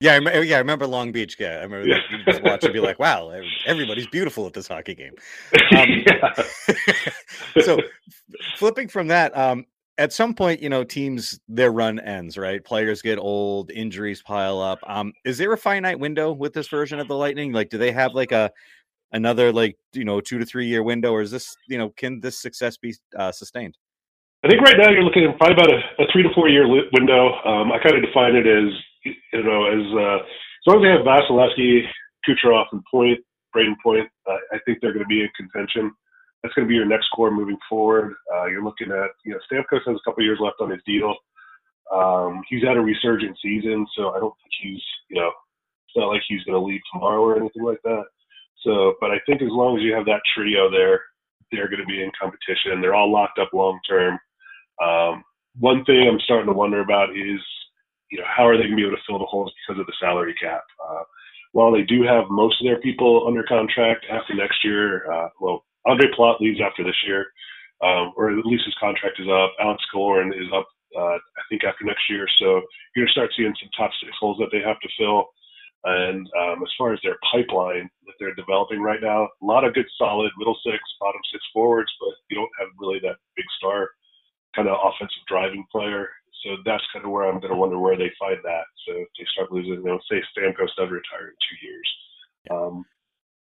Yeah, 0.01 0.13
I 0.13 0.17
remember, 0.17 0.45
yeah, 0.45 0.57
I 0.57 0.59
remember 0.59 0.87
Long 0.87 1.13
Beach. 1.13 1.37
Yeah, 1.39 1.59
I 1.59 1.63
remember 1.63 1.87
yeah. 1.87 1.99
you 2.11 2.25
just 2.25 2.43
watch 2.43 2.63
and 2.65 2.73
be 2.73 2.81
like, 2.81 2.99
"Wow, 2.99 3.33
everybody's 3.67 4.07
beautiful 4.07 4.47
at 4.47 4.53
this 4.53 4.69
hockey 4.69 4.95
game." 4.95 5.15
Um, 5.77 6.03
so, 7.61 7.79
flipping 8.57 8.89
from 8.89 9.09
that, 9.09 9.37
um, 9.37 9.67
at 9.99 10.13
some 10.13 10.33
point, 10.33 10.63
you 10.63 10.69
know, 10.69 10.85
teams 10.85 11.39
their 11.49 11.73
run 11.73 11.99
ends, 11.99 12.39
right? 12.39 12.65
Players 12.65 13.03
get 13.03 13.19
old, 13.19 13.71
injuries 13.73 14.23
pile 14.23 14.61
up. 14.61 14.79
Um, 14.87 15.13
is 15.25 15.37
there 15.37 15.53
a 15.53 15.59
finite 15.59 15.99
window 15.99 16.33
with 16.33 16.55
this 16.55 16.69
version 16.69 17.01
of 17.01 17.09
the 17.09 17.17
Lightning? 17.17 17.53
Like, 17.53 17.69
do 17.69 17.79
they 17.79 17.91
have 17.93 18.15
like 18.15 18.33
a 18.33 18.51
another 19.13 19.53
like 19.53 19.77
you 19.93 20.05
know 20.05 20.21
two 20.21 20.39
to 20.39 20.47
three 20.47 20.67
year 20.67 20.83
window, 20.83 21.13
or 21.13 21.21
is 21.21 21.31
this 21.31 21.57
you 21.69 21.79
know 21.79 21.91
can 21.91 22.21
this 22.21 22.41
success 22.41 22.77
be 22.77 22.95
uh, 23.19 23.33
sustained? 23.33 23.77
I 24.45 24.49
think 24.49 24.63
right 24.63 24.77
now 24.79 24.91
you're 24.91 25.03
looking 25.03 25.25
at 25.25 25.37
probably 25.37 25.55
about 25.55 25.73
a, 25.73 26.03
a 26.03 26.07
three 26.13 26.23
to 26.23 26.29
four 26.35 26.49
year 26.49 26.69
window. 26.69 27.35
Um, 27.45 27.73
I 27.73 27.79
kind 27.83 27.97
of 27.97 28.03
define 28.03 28.37
it 28.37 28.47
as 28.47 28.73
you 29.33 29.43
know 29.43 29.67
as 29.67 29.85
uh, 29.93 30.25
long 30.69 30.79
as 30.79 30.83
they 30.83 30.95
have 30.95 31.05
Vasilevskiy, 31.05 31.83
Kucherov, 32.29 32.67
and 32.71 32.83
Point, 32.91 33.19
Brayden 33.55 33.75
Point, 33.83 34.09
uh, 34.31 34.37
I 34.53 34.59
think 34.65 34.79
they're 34.81 34.93
going 34.93 35.05
to 35.05 35.09
be 35.09 35.23
in 35.23 35.29
contention. 35.37 35.91
That's 36.43 36.55
going 36.55 36.67
to 36.67 36.69
be 36.69 36.77
your 36.77 36.87
next 36.87 37.09
core 37.15 37.31
moving 37.31 37.59
forward. 37.69 38.15
Uh, 38.33 38.47
you're 38.47 38.65
looking 38.65 38.93
at, 38.93 39.11
you 39.25 39.33
know, 39.33 39.39
Stamkos 39.51 39.87
has 39.87 39.97
a 39.97 40.05
couple 40.05 40.23
years 40.23 40.39
left 40.41 40.61
on 40.61 40.71
his 40.71 40.81
deal. 40.87 41.15
Um, 41.93 42.43
he's 42.49 42.63
had 42.63 42.77
a 42.77 42.81
resurgent 42.81 43.37
season, 43.43 43.87
so 43.97 44.11
I 44.11 44.21
don't 44.21 44.35
think 44.43 44.53
he's, 44.61 44.83
you 45.11 45.21
know, 45.21 45.29
it's 45.29 45.97
not 45.97 46.09
like 46.09 46.23
he's 46.29 46.45
going 46.45 46.59
to 46.59 46.65
leave 46.65 46.81
tomorrow 46.93 47.23
or 47.23 47.37
anything 47.37 47.65
like 47.65 47.81
that. 47.85 48.05
So, 48.65 48.95
but 49.01 49.11
I 49.11 49.19
think 49.27 49.43
as 49.43 49.51
long 49.51 49.77
as 49.77 49.83
you 49.83 49.95
have 49.95 50.05
that 50.07 50.21
trio 50.35 50.71
there, 50.71 51.01
they're 51.51 51.69
going 51.69 51.81
to 51.81 51.87
be 51.87 52.03
in 52.03 52.11
competition. 52.21 52.81
They're 52.81 52.95
all 52.95 53.11
locked 53.11 53.39
up 53.39 53.51
long 53.53 53.81
term. 53.89 54.19
Um, 54.83 55.25
one 55.59 55.85
thing 55.85 56.07
I'm 56.09 56.21
starting 56.21 56.47
to 56.47 56.53
wonder 56.53 56.81
about 56.81 57.11
is, 57.11 57.41
you 58.11 58.19
know, 58.19 58.25
how 58.27 58.47
are 58.47 58.57
they 58.57 58.65
going 58.65 58.73
to 58.73 58.77
be 58.77 58.87
able 58.87 58.97
to 58.97 59.03
fill 59.07 59.19
the 59.19 59.25
holes 59.25 59.53
because 59.67 59.81
of 59.81 59.87
the 59.87 59.93
salary 60.01 60.35
cap? 60.41 60.63
Uh, 60.89 61.03
while 61.53 61.73
they 61.73 61.83
do 61.83 62.03
have 62.03 62.25
most 62.29 62.61
of 62.61 62.67
their 62.67 62.81
people 62.81 63.25
under 63.27 63.43
contract 63.43 64.05
after 64.11 64.35
next 64.35 64.63
year, 64.65 65.11
uh, 65.11 65.29
well, 65.41 65.65
Ondrej 65.87 66.15
Palat 66.17 66.41
leaves 66.41 66.61
after 66.61 66.85
this 66.85 66.99
year, 67.07 67.27
um, 67.83 68.13
or 68.17 68.31
at 68.31 68.47
least 68.47 68.65
his 68.67 68.77
contract 68.81 69.21
is 69.21 69.29
up. 69.29 69.53
Alex 69.61 69.83
Killorn 69.95 70.35
is 70.35 70.49
up, 70.55 70.67
uh, 70.97 71.17
I 71.19 71.43
think, 71.49 71.65
after 71.65 71.85
next 71.85 72.09
year. 72.11 72.27
So 72.39 72.63
you're 72.95 73.05
going 73.05 73.09
to 73.09 73.13
start 73.13 73.31
seeing 73.37 73.55
some 73.61 73.71
top 73.77 73.91
six 74.03 74.13
holes 74.19 74.39
that 74.39 74.51
they 74.53 74.61
have 74.61 74.81
to 74.81 74.89
fill. 74.99 75.29
And 75.85 76.27
um, 76.35 76.59
as 76.63 76.73
far 76.77 76.93
as 76.93 76.99
their 77.05 77.17
pipeline 77.31 77.89
that 78.07 78.15
they're 78.19 78.35
developing 78.35 78.83
right 78.83 79.01
now, 79.01 79.29
a 79.31 79.47
lot 79.47 79.65
of 79.65 79.75
good, 79.75 79.87
solid 79.97 80.33
middle 80.37 80.59
six, 80.67 80.79
bottom 81.01 81.21
six 81.31 81.45
forwards, 81.55 81.91
but 82.01 82.15
you 82.29 82.37
don't 82.37 82.51
have 82.59 82.69
really 82.79 82.99
that 83.01 83.17
big 83.37 83.47
star 83.59 83.91
kind 84.57 84.69
of 84.69 84.77
offensive 84.83 85.23
driving 85.29 85.65
player. 85.71 86.11
So 86.43 86.57
that's 86.65 86.83
kind 86.93 87.05
of 87.05 87.11
where 87.11 87.27
I'm 87.27 87.41
going 87.41 87.53
to 87.53 87.59
wonder 87.59 87.79
where 87.79 87.97
they 87.97 88.11
find 88.19 88.39
that. 88.43 88.67
So 88.87 88.95
if 88.95 89.09
they 89.19 89.27
start 89.35 89.53
losing, 89.53 89.83
know, 89.83 89.99
say 90.11 90.23
Stamkos 90.35 90.75
does 90.77 90.91
retire 90.91 91.31
in 91.31 91.39
two 91.47 91.59
years, 91.63 91.89
um, 92.51 92.85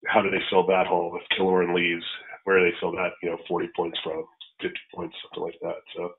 how 0.06 0.22
do 0.22 0.30
they 0.30 0.42
fill 0.48 0.66
that 0.66 0.86
hole 0.86 1.16
if 1.16 1.38
Killorn 1.38 1.74
leaves? 1.74 2.04
Where 2.44 2.58
do 2.58 2.64
they 2.64 2.76
fill 2.80 2.92
that, 2.92 3.12
you 3.22 3.30
know, 3.30 3.38
40 3.46 3.68
points 3.76 3.98
from, 4.02 4.24
50 4.62 4.74
points, 4.94 5.16
something 5.22 5.44
like 5.44 5.60
that. 5.62 5.82
So 5.96 6.12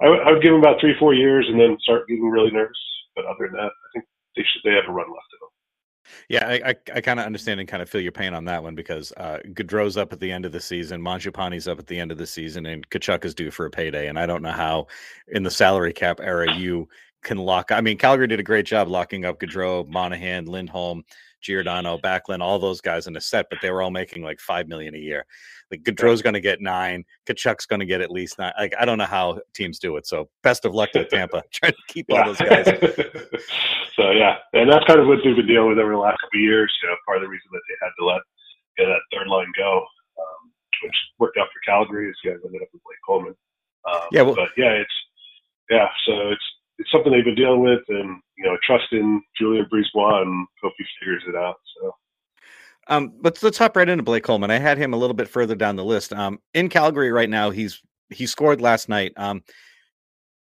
I, 0.00 0.06
w- 0.06 0.22
I 0.22 0.32
would 0.32 0.42
give 0.42 0.52
them 0.52 0.60
about 0.60 0.80
three, 0.80 0.94
four 0.98 1.14
years 1.14 1.46
and 1.48 1.58
then 1.58 1.76
start 1.82 2.08
getting 2.08 2.28
really 2.28 2.50
nervous. 2.50 2.78
But 3.16 3.26
other 3.26 3.46
than 3.46 3.52
that, 3.52 3.70
I 3.70 3.88
think 3.92 4.04
they 4.36 4.42
should 4.42 4.62
they 4.64 4.74
have 4.74 4.88
a 4.88 4.92
run 4.92 5.08
left 5.08 5.30
them. 5.40 5.48
Yeah, 6.28 6.46
I, 6.46 6.70
I, 6.70 6.74
I 6.96 7.00
kind 7.00 7.18
of 7.18 7.26
understand 7.26 7.60
and 7.60 7.68
kind 7.68 7.82
of 7.82 7.88
feel 7.88 8.00
your 8.00 8.12
pain 8.12 8.34
on 8.34 8.44
that 8.44 8.62
one 8.62 8.74
because 8.74 9.12
uh, 9.16 9.38
Gaudreau's 9.48 9.96
up 9.96 10.12
at 10.12 10.20
the 10.20 10.30
end 10.30 10.44
of 10.44 10.52
the 10.52 10.60
season, 10.60 11.00
Mangiapane's 11.00 11.68
up 11.68 11.78
at 11.78 11.86
the 11.86 11.98
end 11.98 12.12
of 12.12 12.18
the 12.18 12.26
season, 12.26 12.66
and 12.66 12.88
Tkachuk 12.90 13.24
is 13.24 13.34
due 13.34 13.50
for 13.50 13.66
a 13.66 13.70
payday. 13.70 14.08
And 14.08 14.18
I 14.18 14.26
don't 14.26 14.42
know 14.42 14.52
how, 14.52 14.86
in 15.28 15.42
the 15.42 15.50
salary 15.50 15.92
cap 15.92 16.20
era, 16.20 16.52
you 16.54 16.88
can 17.22 17.38
lock. 17.38 17.72
I 17.72 17.80
mean, 17.80 17.96
Calgary 17.96 18.26
did 18.26 18.40
a 18.40 18.44
great 18.44 18.66
job 18.66 18.88
locking 18.88 19.24
up 19.24 19.40
Gaudreau, 19.40 19.88
Monahan, 19.88 20.44
Lindholm, 20.44 21.04
Giordano, 21.44 21.98
Backlund, 21.98 22.40
all 22.40 22.58
those 22.58 22.80
guys 22.80 23.06
in 23.06 23.16
a 23.16 23.20
set, 23.20 23.46
but 23.50 23.60
they 23.60 23.70
were 23.70 23.82
all 23.82 23.90
making 23.90 24.22
like 24.22 24.40
five 24.40 24.66
million 24.66 24.94
a 24.94 24.98
year. 24.98 25.26
Like 25.70 25.82
Gaudreau's 25.82 26.22
going 26.22 26.34
to 26.34 26.40
get 26.40 26.60
nine, 26.60 27.04
Tkachuk's 27.26 27.66
going 27.66 27.80
to 27.80 27.86
get 27.86 28.00
at 28.00 28.10
least 28.10 28.38
nine. 28.38 28.52
Like 28.58 28.74
I 28.78 28.84
don't 28.84 28.98
know 28.98 29.04
how 29.04 29.40
teams 29.54 29.78
do 29.78 29.96
it. 29.96 30.06
So 30.06 30.28
best 30.42 30.64
of 30.64 30.74
luck 30.74 30.92
to 30.92 31.04
Tampa 31.08 31.42
trying 31.52 31.72
to 31.72 31.78
keep 31.92 32.06
all 32.10 32.24
those 32.24 32.38
guys. 32.38 32.64
so 33.94 34.10
yeah, 34.10 34.36
and 34.54 34.70
that's 34.70 34.84
kind 34.86 34.98
of 35.00 35.06
what 35.06 35.18
they've 35.22 35.36
been 35.36 35.46
dealing 35.46 35.68
with 35.68 35.78
over 35.78 35.92
the 35.92 35.98
last 35.98 36.18
couple 36.20 36.38
of 36.38 36.42
years. 36.42 36.72
You 36.82 36.88
know, 36.88 36.96
part 37.06 37.18
of 37.18 37.22
the 37.22 37.28
reason 37.28 37.48
that 37.52 37.60
they 37.68 37.76
had 37.86 37.92
to 37.98 38.04
let 38.06 38.20
you 38.78 38.86
know, 38.86 38.90
that 38.92 39.16
third 39.16 39.28
line 39.28 39.52
go, 39.56 39.84
um, 40.18 40.50
which 40.82 40.96
worked 41.18 41.36
out 41.38 41.48
for 41.52 41.60
Calgary, 41.70 42.08
is 42.08 42.16
you 42.24 42.30
guys 42.30 42.40
ended 42.44 42.62
up 42.62 42.68
with 42.72 42.82
Blake 42.82 42.98
Coleman. 43.06 43.34
Um, 43.86 44.00
Yeah, 44.12 44.22
well- 44.22 44.34
but 44.34 44.48
yeah, 44.56 44.70
it's 44.72 44.96
yeah, 45.70 45.88
so 46.06 46.30
it's 46.30 46.44
it's 46.78 46.90
something 46.90 47.12
they've 47.12 47.24
been 47.24 47.34
dealing 47.36 47.60
with, 47.60 47.82
and 47.88 48.20
you 48.36 48.44
know, 48.44 48.56
trust 48.66 48.86
in 48.92 49.22
Julien 49.38 49.66
BriseBois 49.72 50.22
and 50.22 50.46
hope 50.62 50.72
he 50.78 50.84
figures 51.00 51.22
it 51.28 51.36
out. 51.36 51.56
So. 51.80 51.94
Um, 52.88 53.14
let's 53.22 53.42
let's 53.42 53.58
hop 53.58 53.76
right 53.76 53.88
into 53.88 54.02
Blake 54.02 54.24
Coleman. 54.24 54.50
I 54.50 54.58
had 54.58 54.76
him 54.76 54.92
a 54.92 54.96
little 54.96 55.14
bit 55.14 55.28
further 55.28 55.54
down 55.54 55.76
the 55.76 55.84
list. 55.84 56.12
Um, 56.12 56.38
in 56.52 56.68
Calgary 56.68 57.12
right 57.12 57.30
now, 57.30 57.50
he's 57.50 57.80
he 58.10 58.26
scored 58.26 58.60
last 58.60 58.88
night. 58.88 59.12
Um, 59.16 59.42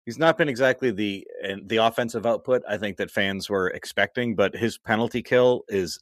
he's 0.06 0.18
not 0.18 0.38
been 0.38 0.48
exactly 0.48 0.90
the 0.90 1.26
and 1.42 1.68
the 1.68 1.76
offensive 1.76 2.24
output 2.26 2.62
I 2.68 2.78
think 2.78 2.96
that 2.96 3.10
fans 3.10 3.50
were 3.50 3.68
expecting, 3.68 4.34
but 4.34 4.56
his 4.56 4.78
penalty 4.78 5.22
kill 5.22 5.64
is 5.68 5.98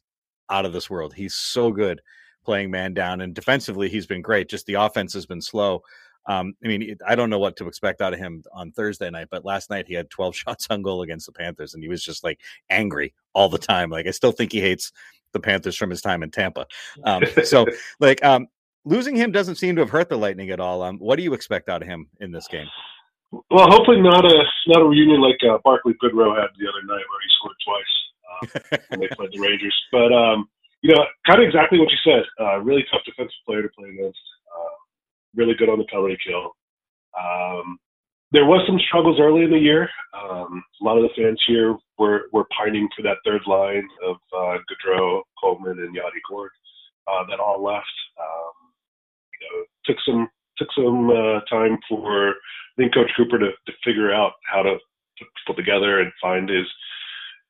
out 0.49 0.65
of 0.65 0.73
this 0.73 0.89
world. 0.89 1.13
He's 1.13 1.35
so 1.35 1.71
good 1.71 2.01
playing 2.45 2.71
man 2.71 2.93
down, 2.93 3.21
and 3.21 3.33
defensively 3.33 3.89
he's 3.89 4.07
been 4.07 4.21
great. 4.21 4.49
Just 4.49 4.65
the 4.65 4.75
offense 4.75 5.13
has 5.13 5.25
been 5.25 5.41
slow. 5.41 5.81
Um, 6.29 6.53
I 6.63 6.67
mean, 6.67 6.95
I 7.07 7.15
don't 7.15 7.31
know 7.31 7.39
what 7.39 7.55
to 7.57 7.67
expect 7.67 8.01
out 8.01 8.13
of 8.13 8.19
him 8.19 8.43
on 8.53 8.71
Thursday 8.71 9.09
night, 9.09 9.29
but 9.31 9.43
last 9.43 9.71
night 9.71 9.87
he 9.87 9.95
had 9.95 10.11
12 10.11 10.35
shots 10.35 10.67
on 10.69 10.83
goal 10.83 11.01
against 11.01 11.25
the 11.25 11.31
Panthers, 11.31 11.73
and 11.73 11.83
he 11.83 11.89
was 11.89 12.03
just 12.03 12.23
like 12.23 12.39
angry 12.69 13.13
all 13.33 13.49
the 13.49 13.57
time. 13.57 13.89
Like 13.89 14.05
I 14.05 14.11
still 14.11 14.31
think 14.31 14.51
he 14.51 14.61
hates 14.61 14.91
the 15.33 15.39
Panthers 15.39 15.75
from 15.75 15.89
his 15.89 16.01
time 16.01 16.21
in 16.21 16.29
Tampa. 16.31 16.67
Um, 17.03 17.23
so, 17.43 17.65
like, 17.99 18.23
um, 18.23 18.47
losing 18.85 19.15
him 19.15 19.31
doesn't 19.31 19.55
seem 19.55 19.75
to 19.75 19.81
have 19.81 19.89
hurt 19.89 20.09
the 20.09 20.17
Lightning 20.17 20.51
at 20.51 20.59
all. 20.59 20.81
Um, 20.83 20.97
what 20.99 21.17
do 21.17 21.23
you 21.23 21.33
expect 21.33 21.67
out 21.67 21.81
of 21.81 21.87
him 21.87 22.07
in 22.19 22.31
this 22.31 22.47
game? 22.47 22.67
Well, 23.31 23.69
hopefully 23.69 24.01
not 24.01 24.25
a 24.25 24.43
not 24.67 24.81
a 24.81 24.85
reunion 24.85 25.21
like 25.21 25.37
uh, 25.47 25.59
Barclay 25.63 25.93
Goodrow 26.01 26.35
had 26.35 26.49
the 26.57 26.67
other 26.67 26.81
night 26.85 27.05
where 27.05 27.21
he 27.21 27.29
scored 27.37 27.55
twice 27.65 27.93
uh, 28.73 28.77
when 28.89 28.99
they 29.01 29.07
played 29.15 29.29
the 29.33 29.39
Rangers. 29.39 29.75
But 29.91 30.11
um, 30.13 30.49
you 30.81 30.95
know, 30.95 31.05
kind 31.27 31.41
of 31.41 31.47
exactly 31.47 31.79
what 31.79 31.89
you 31.91 31.97
said. 32.03 32.23
Uh, 32.39 32.59
really 32.59 32.85
tough 32.91 33.01
defensive 33.05 33.37
player 33.45 33.61
to 33.61 33.69
play 33.77 33.89
against. 33.89 34.17
Really 35.35 35.55
good 35.55 35.69
on 35.69 35.79
the 35.79 35.85
penalty 35.85 36.17
kill. 36.25 36.55
Um, 37.17 37.79
there 38.31 38.45
was 38.45 38.61
some 38.67 38.79
struggles 38.87 39.19
early 39.19 39.43
in 39.43 39.51
the 39.51 39.57
year. 39.57 39.89
Um, 40.13 40.63
a 40.81 40.83
lot 40.83 40.97
of 40.97 41.03
the 41.03 41.09
fans 41.15 41.41
here 41.47 41.75
were 41.97 42.29
were 42.31 42.45
pining 42.55 42.87
for 42.95 43.01
that 43.03 43.17
third 43.25 43.41
line 43.47 43.87
of 44.05 44.17
uh, 44.35 44.57
Goodrow, 44.69 45.21
Coleman, 45.41 45.79
and 45.79 45.95
Yanni 45.95 46.21
Gourde 46.29 46.51
uh, 47.07 47.25
that 47.29 47.39
all 47.39 47.63
left. 47.63 47.85
Um, 48.19 48.53
you 49.33 49.47
know, 49.47 49.65
took 49.85 49.97
some 50.05 50.29
took 50.57 50.69
some 50.75 51.09
uh, 51.09 51.39
time 51.49 51.79
for 51.89 52.29
I 52.29 52.33
think 52.77 52.93
Coach 52.93 53.11
Cooper 53.17 53.39
to, 53.39 53.49
to 53.49 53.73
figure 53.83 54.13
out 54.13 54.33
how 54.51 54.61
to, 54.61 54.77
put 55.45 55.57
together 55.57 55.99
and 55.99 56.13
find 56.21 56.47
his 56.47 56.65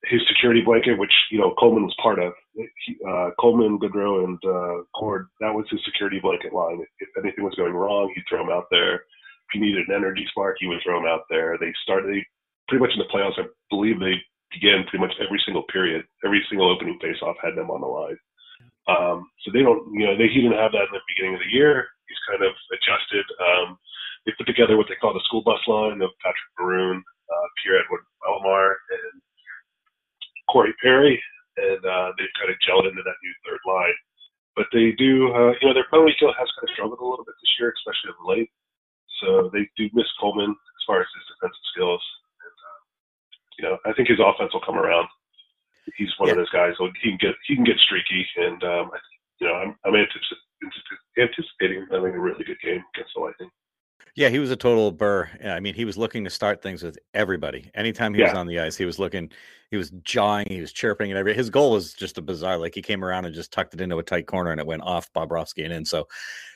his 0.06 0.22
security 0.28 0.62
blanket, 0.62 0.98
which 0.98 1.14
you 1.30 1.38
know 1.38 1.54
Coleman 1.60 1.84
was 1.84 1.96
part 2.02 2.18
of. 2.18 2.34
Uh, 2.60 3.30
Coleman, 3.40 3.80
Goodrow, 3.80 4.26
and 4.26 4.40
uh, 4.44 4.84
Gourde 5.00 5.28
that 5.40 5.54
was 5.54 5.66
his 5.72 5.80
security 5.86 6.20
blanket 6.20 6.54
line. 6.54 6.84
If 7.00 7.10
anything 7.18 7.44
was 7.44 7.56
going 7.56 7.74
wrong, 7.74 8.12
he'd 8.14 8.24
throw 8.28 8.44
him 8.44 8.52
out 8.52 8.68
there. 8.70 8.96
If 8.96 9.54
he 9.54 9.60
needed 9.60 9.88
an 9.88 9.96
energy 9.96 10.26
spark, 10.30 10.58
he 10.60 10.68
would 10.68 10.80
throw 10.84 11.00
him 11.00 11.08
out 11.08 11.24
there. 11.30 11.58
They 11.58 11.74
started 11.84 12.12
they, 12.12 12.26
pretty 12.68 12.84
much 12.84 12.94
in 12.94 13.00
the 13.00 13.12
playoffs. 13.14 13.40
I 13.40 13.48
believe 13.70 14.00
they 14.00 14.20
began 14.52 14.84
pretty 14.90 15.02
much 15.06 15.16
every 15.24 15.42
single 15.46 15.64
period, 15.72 16.06
every 16.26 16.44
single 16.50 16.70
opening 16.70 17.00
faceoff 17.00 17.36
had 17.42 17.56
them 17.56 17.72
on 17.72 17.82
the 17.82 17.88
line. 17.88 18.20
Um, 18.90 19.30
so 19.46 19.52
they 19.54 19.62
don't, 19.62 19.86
you 19.94 20.06
know, 20.06 20.18
they, 20.18 20.28
he 20.28 20.42
didn't 20.42 20.58
have 20.58 20.74
that 20.74 20.90
in 20.90 20.96
the 20.98 21.10
beginning 21.14 21.36
of 21.38 21.42
the 21.46 21.54
year. 21.54 21.88
He's 22.10 22.26
kind 22.26 22.42
of 22.42 22.54
adjusted. 22.74 23.26
Um, 23.38 23.78
they 24.26 24.34
put 24.38 24.50
together 24.50 24.78
what 24.78 24.90
they 24.90 24.98
call 24.98 25.14
the 25.14 25.24
school 25.30 25.46
bus 25.46 25.62
line 25.68 26.02
of 26.02 26.10
Patrick 26.26 26.52
Maroon, 26.58 26.98
uh, 26.98 27.48
Pierre 27.62 27.86
Edward 27.86 28.02
Elmar, 28.26 28.74
and 28.90 29.22
Corey 30.50 30.74
Perry, 30.82 31.22
they've 32.30 32.38
kind 32.46 32.54
of 32.54 32.62
gelled 32.62 32.86
into 32.86 33.02
that 33.02 33.18
new 33.26 33.34
third 33.42 33.62
line. 33.66 33.98
But 34.54 34.70
they 34.70 34.94
do, 35.02 35.34
uh, 35.34 35.58
you 35.58 35.66
know, 35.66 35.74
their 35.74 35.90
penalty 35.90 36.14
kill 36.22 36.30
has 36.38 36.50
kind 36.54 36.70
of 36.70 36.74
struggled 36.78 37.02
a 37.02 37.06
little 37.10 37.26
bit 37.26 37.34
this 37.42 37.54
year, 37.58 37.74
especially 37.74 38.14
of 38.14 38.22
late. 38.22 38.50
So 39.26 39.50
they 39.50 39.66
do 39.78 39.90
miss 39.98 40.08
Coleman 40.22 40.52
as 40.54 40.84
far 40.86 41.02
as 41.02 41.10
his 41.16 41.26
defensive 41.34 41.66
skills. 41.74 42.04
And, 42.46 42.58
uh, 42.70 42.80
you 43.58 43.64
know, 43.66 43.76
I 43.90 43.94
think 43.98 44.10
his 44.14 44.20
offense 44.22 44.54
will 44.54 44.62
come 44.62 44.78
around. 44.78 45.08
He's 45.98 46.12
one 46.22 46.30
of 46.30 46.38
those 46.38 46.50
guys. 46.54 46.76
who 46.78 46.86
He 47.02 47.10
can 47.10 47.18
get 47.18 47.34
he 47.50 47.56
can 47.56 47.66
get 47.66 47.80
streaky, 47.82 48.22
and 48.38 48.62
um, 48.64 48.92
I- 48.94 49.10
you 49.42 49.48
know, 49.48 49.56
I'm 49.56 49.72
I'm 49.86 49.94
antici- 49.94 50.44
antici- 50.62 51.06
anticipating 51.18 51.88
having 51.90 52.14
a 52.14 52.20
really 52.20 52.44
good 52.44 52.60
game 52.62 52.84
against 52.94 53.14
the 53.16 53.22
Lightning. 53.22 53.50
Yeah, 54.20 54.28
he 54.28 54.40
was 54.40 54.52
a 54.52 54.58
total 54.58 54.92
burr. 54.92 55.30
Yeah, 55.40 55.56
I 55.56 55.62
mean, 55.62 55.74
he 55.74 55.86
was 55.86 55.98
looking 55.98 56.26
to 56.26 56.30
start 56.30 56.62
things 56.62 56.84
with 56.84 57.00
everybody. 57.14 57.72
Anytime 57.74 58.14
he 58.14 58.22
was 58.22 58.34
on 58.34 58.48
the 58.48 58.60
ice, 58.60 58.76
he 58.76 58.84
was 58.84 59.00
looking, 59.00 59.32
he 59.72 59.78
was 59.78 59.92
jawing, 60.04 60.46
he 60.50 60.60
was 60.60 60.74
chirping, 60.74 61.10
and 61.10 61.18
every 61.18 61.34
his 61.34 61.50
goal 61.50 61.72
was 61.72 61.94
just 61.94 62.18
a 62.18 62.22
bizarre. 62.22 62.58
Like 62.58 62.76
he 62.76 62.82
came 62.82 63.06
around 63.06 63.24
and 63.24 63.34
just 63.34 63.54
tucked 63.54 63.76
it 63.76 63.80
into 63.80 63.98
a 63.98 64.04
tight 64.04 64.28
corner, 64.28 64.52
and 64.52 64.60
it 64.60 64.68
went 64.68 64.82
off 64.82 65.10
Bobrovsky 65.14 65.64
and 65.64 65.72
in. 65.72 65.86
So, 65.86 66.06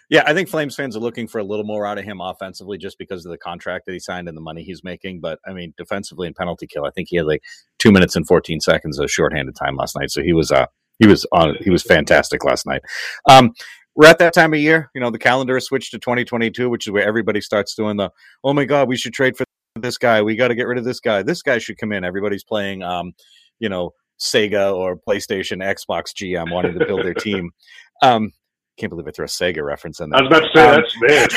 yeah, 0.10 0.24
I 0.26 0.34
think 0.34 0.50
Flames 0.50 0.76
fans 0.76 0.98
are 0.98 1.00
looking 1.00 1.26
for 1.26 1.40
a 1.40 1.44
little 1.46 1.64
more 1.64 1.86
out 1.86 1.98
of 1.98 2.04
him 2.04 2.20
offensively, 2.20 2.78
just 2.78 2.98
because 2.98 3.26
of 3.26 3.32
the 3.32 3.38
contract 3.38 3.86
that 3.86 3.94
he 3.94 4.00
signed 4.00 4.28
and 4.28 4.36
the 4.36 4.42
money 4.42 4.64
he's 4.64 4.84
making. 4.84 5.22
But 5.22 5.40
I 5.48 5.54
mean, 5.54 5.74
defensively 5.78 6.28
and 6.28 6.36
penalty 6.36 6.68
kill, 6.68 6.84
I 6.84 6.92
think 6.92 7.08
he 7.12 7.16
had 7.16 7.28
like 7.28 7.44
two 7.80 7.94
minutes 7.94 8.18
and 8.18 8.28
fourteen 8.28 8.60
seconds 8.60 9.00
of 9.00 9.10
shorthanded 9.10 9.56
time 9.56 9.78
last 9.78 9.96
night. 9.98 10.12
So 10.12 10.22
he 10.22 10.34
was 10.34 10.52
uh 10.52 10.66
he 11.00 11.08
was 11.08 11.26
on 11.32 11.56
he 11.62 11.70
was 11.70 11.82
fantastic 11.82 12.44
last 12.44 12.66
night. 12.66 12.82
Um, 13.30 13.54
we're 13.96 14.08
at 14.08 14.20
that 14.20 14.34
time 14.34 14.54
of 14.54 14.60
year. 14.60 14.90
You 14.96 15.02
know, 15.02 15.10
the 15.12 15.20
calendar 15.20 15.56
is 15.58 15.66
switched 15.66 15.92
to 15.92 16.00
2022, 16.00 16.70
which 16.70 16.88
is 16.88 16.92
where 16.92 17.06
everybody 17.06 17.42
starts 17.42 17.76
doing 17.76 17.98
the, 17.98 18.10
oh 18.44 18.54
my 18.54 18.66
God, 18.66 18.88
we 18.88 18.98
should 18.98 19.14
trade 19.14 19.38
for 19.38 19.46
this 19.76 19.98
guy. 19.98 20.22
We 20.22 20.36
got 20.36 20.48
to 20.50 20.56
get 20.56 20.68
rid 20.68 20.78
of 20.78 20.84
this 20.84 21.00
guy. 21.00 21.24
This 21.24 21.42
guy 21.42 21.58
should 21.60 21.78
come 21.78 21.92
in. 21.92 22.04
Everybody's 22.04 22.44
playing, 22.44 22.82
um, 22.84 23.14
you 23.60 23.70
know, 23.70 23.94
Sega 24.20 24.74
or 24.76 24.98
PlayStation, 24.98 25.58
Xbox 25.64 26.14
GM 26.16 26.52
wanting 26.52 26.78
to 26.80 26.86
build 26.86 27.04
their 27.04 27.14
team. 27.14 27.52
Um, 28.02 28.32
can't 28.78 28.90
believe 28.90 29.08
I 29.08 29.12
threw 29.12 29.24
a 29.24 29.30
Sega 29.30 29.64
reference 29.64 30.02
in 30.02 30.10
there. 30.10 30.20
I 30.20 30.24
was 30.24 30.28
about 30.28 30.40
to 30.42 30.50
say 30.54 30.68
Um, 30.68 30.82
that's 30.82 31.36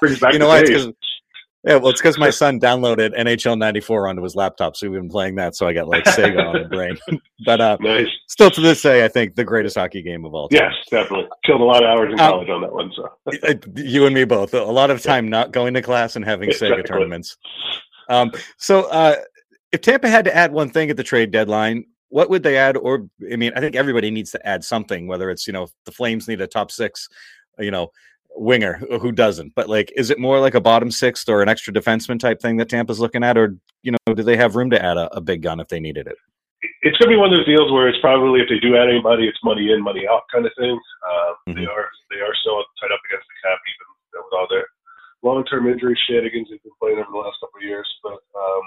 man. 0.00 0.30
You 0.32 0.38
know 0.40 0.48
why? 0.48 0.58
It's 0.60 0.68
days. 0.70 0.84
'cause- 0.86 0.94
Yeah, 1.68 1.76
well, 1.76 1.90
it's 1.90 2.00
because 2.00 2.16
my 2.18 2.30
son 2.30 2.58
downloaded 2.58 3.14
NHL 3.18 3.58
'94 3.58 4.08
onto 4.08 4.22
his 4.22 4.34
laptop, 4.34 4.74
so 4.74 4.88
we've 4.88 4.98
been 4.98 5.10
playing 5.10 5.34
that. 5.34 5.54
So 5.54 5.66
I 5.66 5.74
got 5.74 5.86
like 5.86 6.04
Sega 6.04 6.42
on 6.46 6.62
the 6.62 6.68
brain. 6.74 6.96
but 7.44 7.60
uh, 7.60 7.76
Nice. 7.80 8.08
still 8.26 8.50
to 8.50 8.60
this 8.62 8.80
day, 8.80 9.04
I 9.04 9.08
think 9.08 9.34
the 9.34 9.44
greatest 9.44 9.76
hockey 9.76 10.00
game 10.00 10.24
of 10.24 10.32
all 10.34 10.48
time. 10.48 10.60
Yes, 10.62 10.72
definitely. 10.90 11.28
Killed 11.44 11.60
a 11.60 11.64
lot 11.64 11.84
of 11.84 11.90
hours 11.90 12.12
in 12.12 12.18
Um, 12.18 12.30
college 12.30 12.48
on 12.48 12.62
that 12.62 12.72
one. 12.72 12.90
So 12.96 13.10
Uh, 13.46 13.54
you 13.76 14.06
and 14.06 14.14
me 14.14 14.24
both. 14.24 14.54
A 14.54 14.62
lot 14.64 14.90
of 14.90 15.02
time 15.02 15.28
not 15.28 15.52
going 15.52 15.74
to 15.74 15.82
class 15.82 16.16
and 16.16 16.24
having 16.24 16.48
Sega 16.50 16.86
tournaments. 16.86 17.36
Um, 18.08 18.32
so 18.56 18.84
uh, 18.90 19.16
if 19.70 19.82
Tampa 19.82 20.08
had 20.08 20.24
to 20.24 20.34
add 20.34 20.52
one 20.52 20.70
thing 20.70 20.88
at 20.88 20.96
the 20.96 21.04
trade 21.04 21.30
deadline, 21.30 21.84
what 22.08 22.30
would 22.30 22.42
they 22.42 22.56
add? 22.56 22.78
Or 22.78 23.06
I 23.30 23.36
mean, 23.36 23.52
I 23.54 23.60
think 23.60 23.76
everybody 23.76 24.10
needs 24.10 24.30
to 24.30 24.48
add 24.48 24.64
something. 24.64 25.06
Whether 25.06 25.28
it's 25.30 25.46
you 25.46 25.52
know 25.52 25.68
the 25.84 25.92
Flames 25.92 26.26
need 26.26 26.40
a 26.40 26.46
top 26.46 26.70
six, 26.70 27.06
you 27.58 27.70
know, 27.70 27.88
winger 28.36 28.74
who 29.00 29.12
doesn't. 29.12 29.54
But 29.54 29.68
like, 29.68 29.92
is 29.96 30.10
it 30.10 30.18
more 30.18 30.40
like 30.40 30.54
a 30.54 30.60
bottom 30.60 30.90
sixth 30.90 31.28
or 31.28 31.42
an 31.42 31.48
extra 31.48 31.72
defenseman 31.72 32.18
type 32.20 32.40
thing 32.40 32.56
that 32.58 32.68
Tampa's 32.68 33.00
looking 33.00 33.24
at, 33.24 33.36
or 33.36 33.56
you 33.82 33.92
know, 33.92 34.14
do 34.14 34.22
they 34.22 34.36
have 34.36 34.56
room 34.56 34.70
to 34.70 34.82
add 34.84 34.96
a, 34.96 35.14
a 35.16 35.20
big 35.20 35.42
gun 35.42 35.60
if 35.60 35.68
they 35.68 35.80
needed 35.80 36.06
it? 36.06 36.16
it's 36.82 36.98
going 36.98 37.06
to 37.06 37.14
be 37.14 37.16
one 37.16 37.30
of 37.32 37.38
those 37.38 37.46
deals 37.46 37.70
where 37.70 37.86
it's 37.88 38.00
probably 38.02 38.40
if 38.42 38.48
they 38.50 38.58
do 38.58 38.74
add 38.74 38.88
anybody, 38.90 39.28
it's 39.28 39.38
money 39.44 39.70
in, 39.70 39.78
money 39.80 40.08
out 40.10 40.22
kind 40.32 40.44
of 40.44 40.50
thing. 40.58 40.74
Uh, 41.06 41.32
They 41.54 41.62
Mhm. 41.62 41.70
are 41.70 41.88
they 42.10 42.18
are 42.18 42.34
still 42.42 42.58
tied 42.82 42.90
up 42.90 42.98
against 43.06 43.26
the 43.30 43.48
cap, 43.48 43.58
even 43.62 43.86
you 43.94 44.12
know, 44.18 44.24
with 44.26 44.34
all 44.34 44.46
their 44.50 44.66
long 45.22 45.44
term 45.44 45.68
injury 45.68 45.96
shenanigans 46.06 46.48
they've 46.50 46.62
been 46.64 46.72
playing 46.80 46.98
over 46.98 47.10
the 47.12 47.18
last 47.18 47.38
couple 47.40 47.58
of 47.58 47.62
years. 47.62 47.86
But 48.02 48.18
um, 48.34 48.64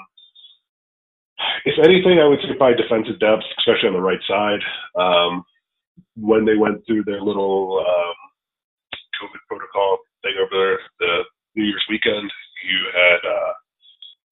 if 1.66 1.76
anything, 1.84 2.20
I 2.20 2.28
would 2.28 2.40
say 2.40 2.54
probably 2.56 2.82
defensive 2.82 3.20
depth, 3.20 3.44
especially 3.60 3.90
on 3.90 3.96
the 3.96 4.02
right 4.02 4.24
side. 4.28 4.62
Um, 4.96 5.44
when 6.16 6.46
they 6.46 6.56
went 6.56 6.86
through 6.88 7.04
their 7.04 7.20
little 7.22 7.84
um, 7.86 8.16
COVID 9.22 9.42
protocol 9.46 10.02
thing 10.26 10.34
over 10.42 10.50
there, 10.50 10.80
the 10.98 11.14
New 11.54 11.70
Year's 11.70 11.86
weekend, 11.90 12.26
you 12.66 12.80
had 12.90 13.22
uh, 13.22 13.54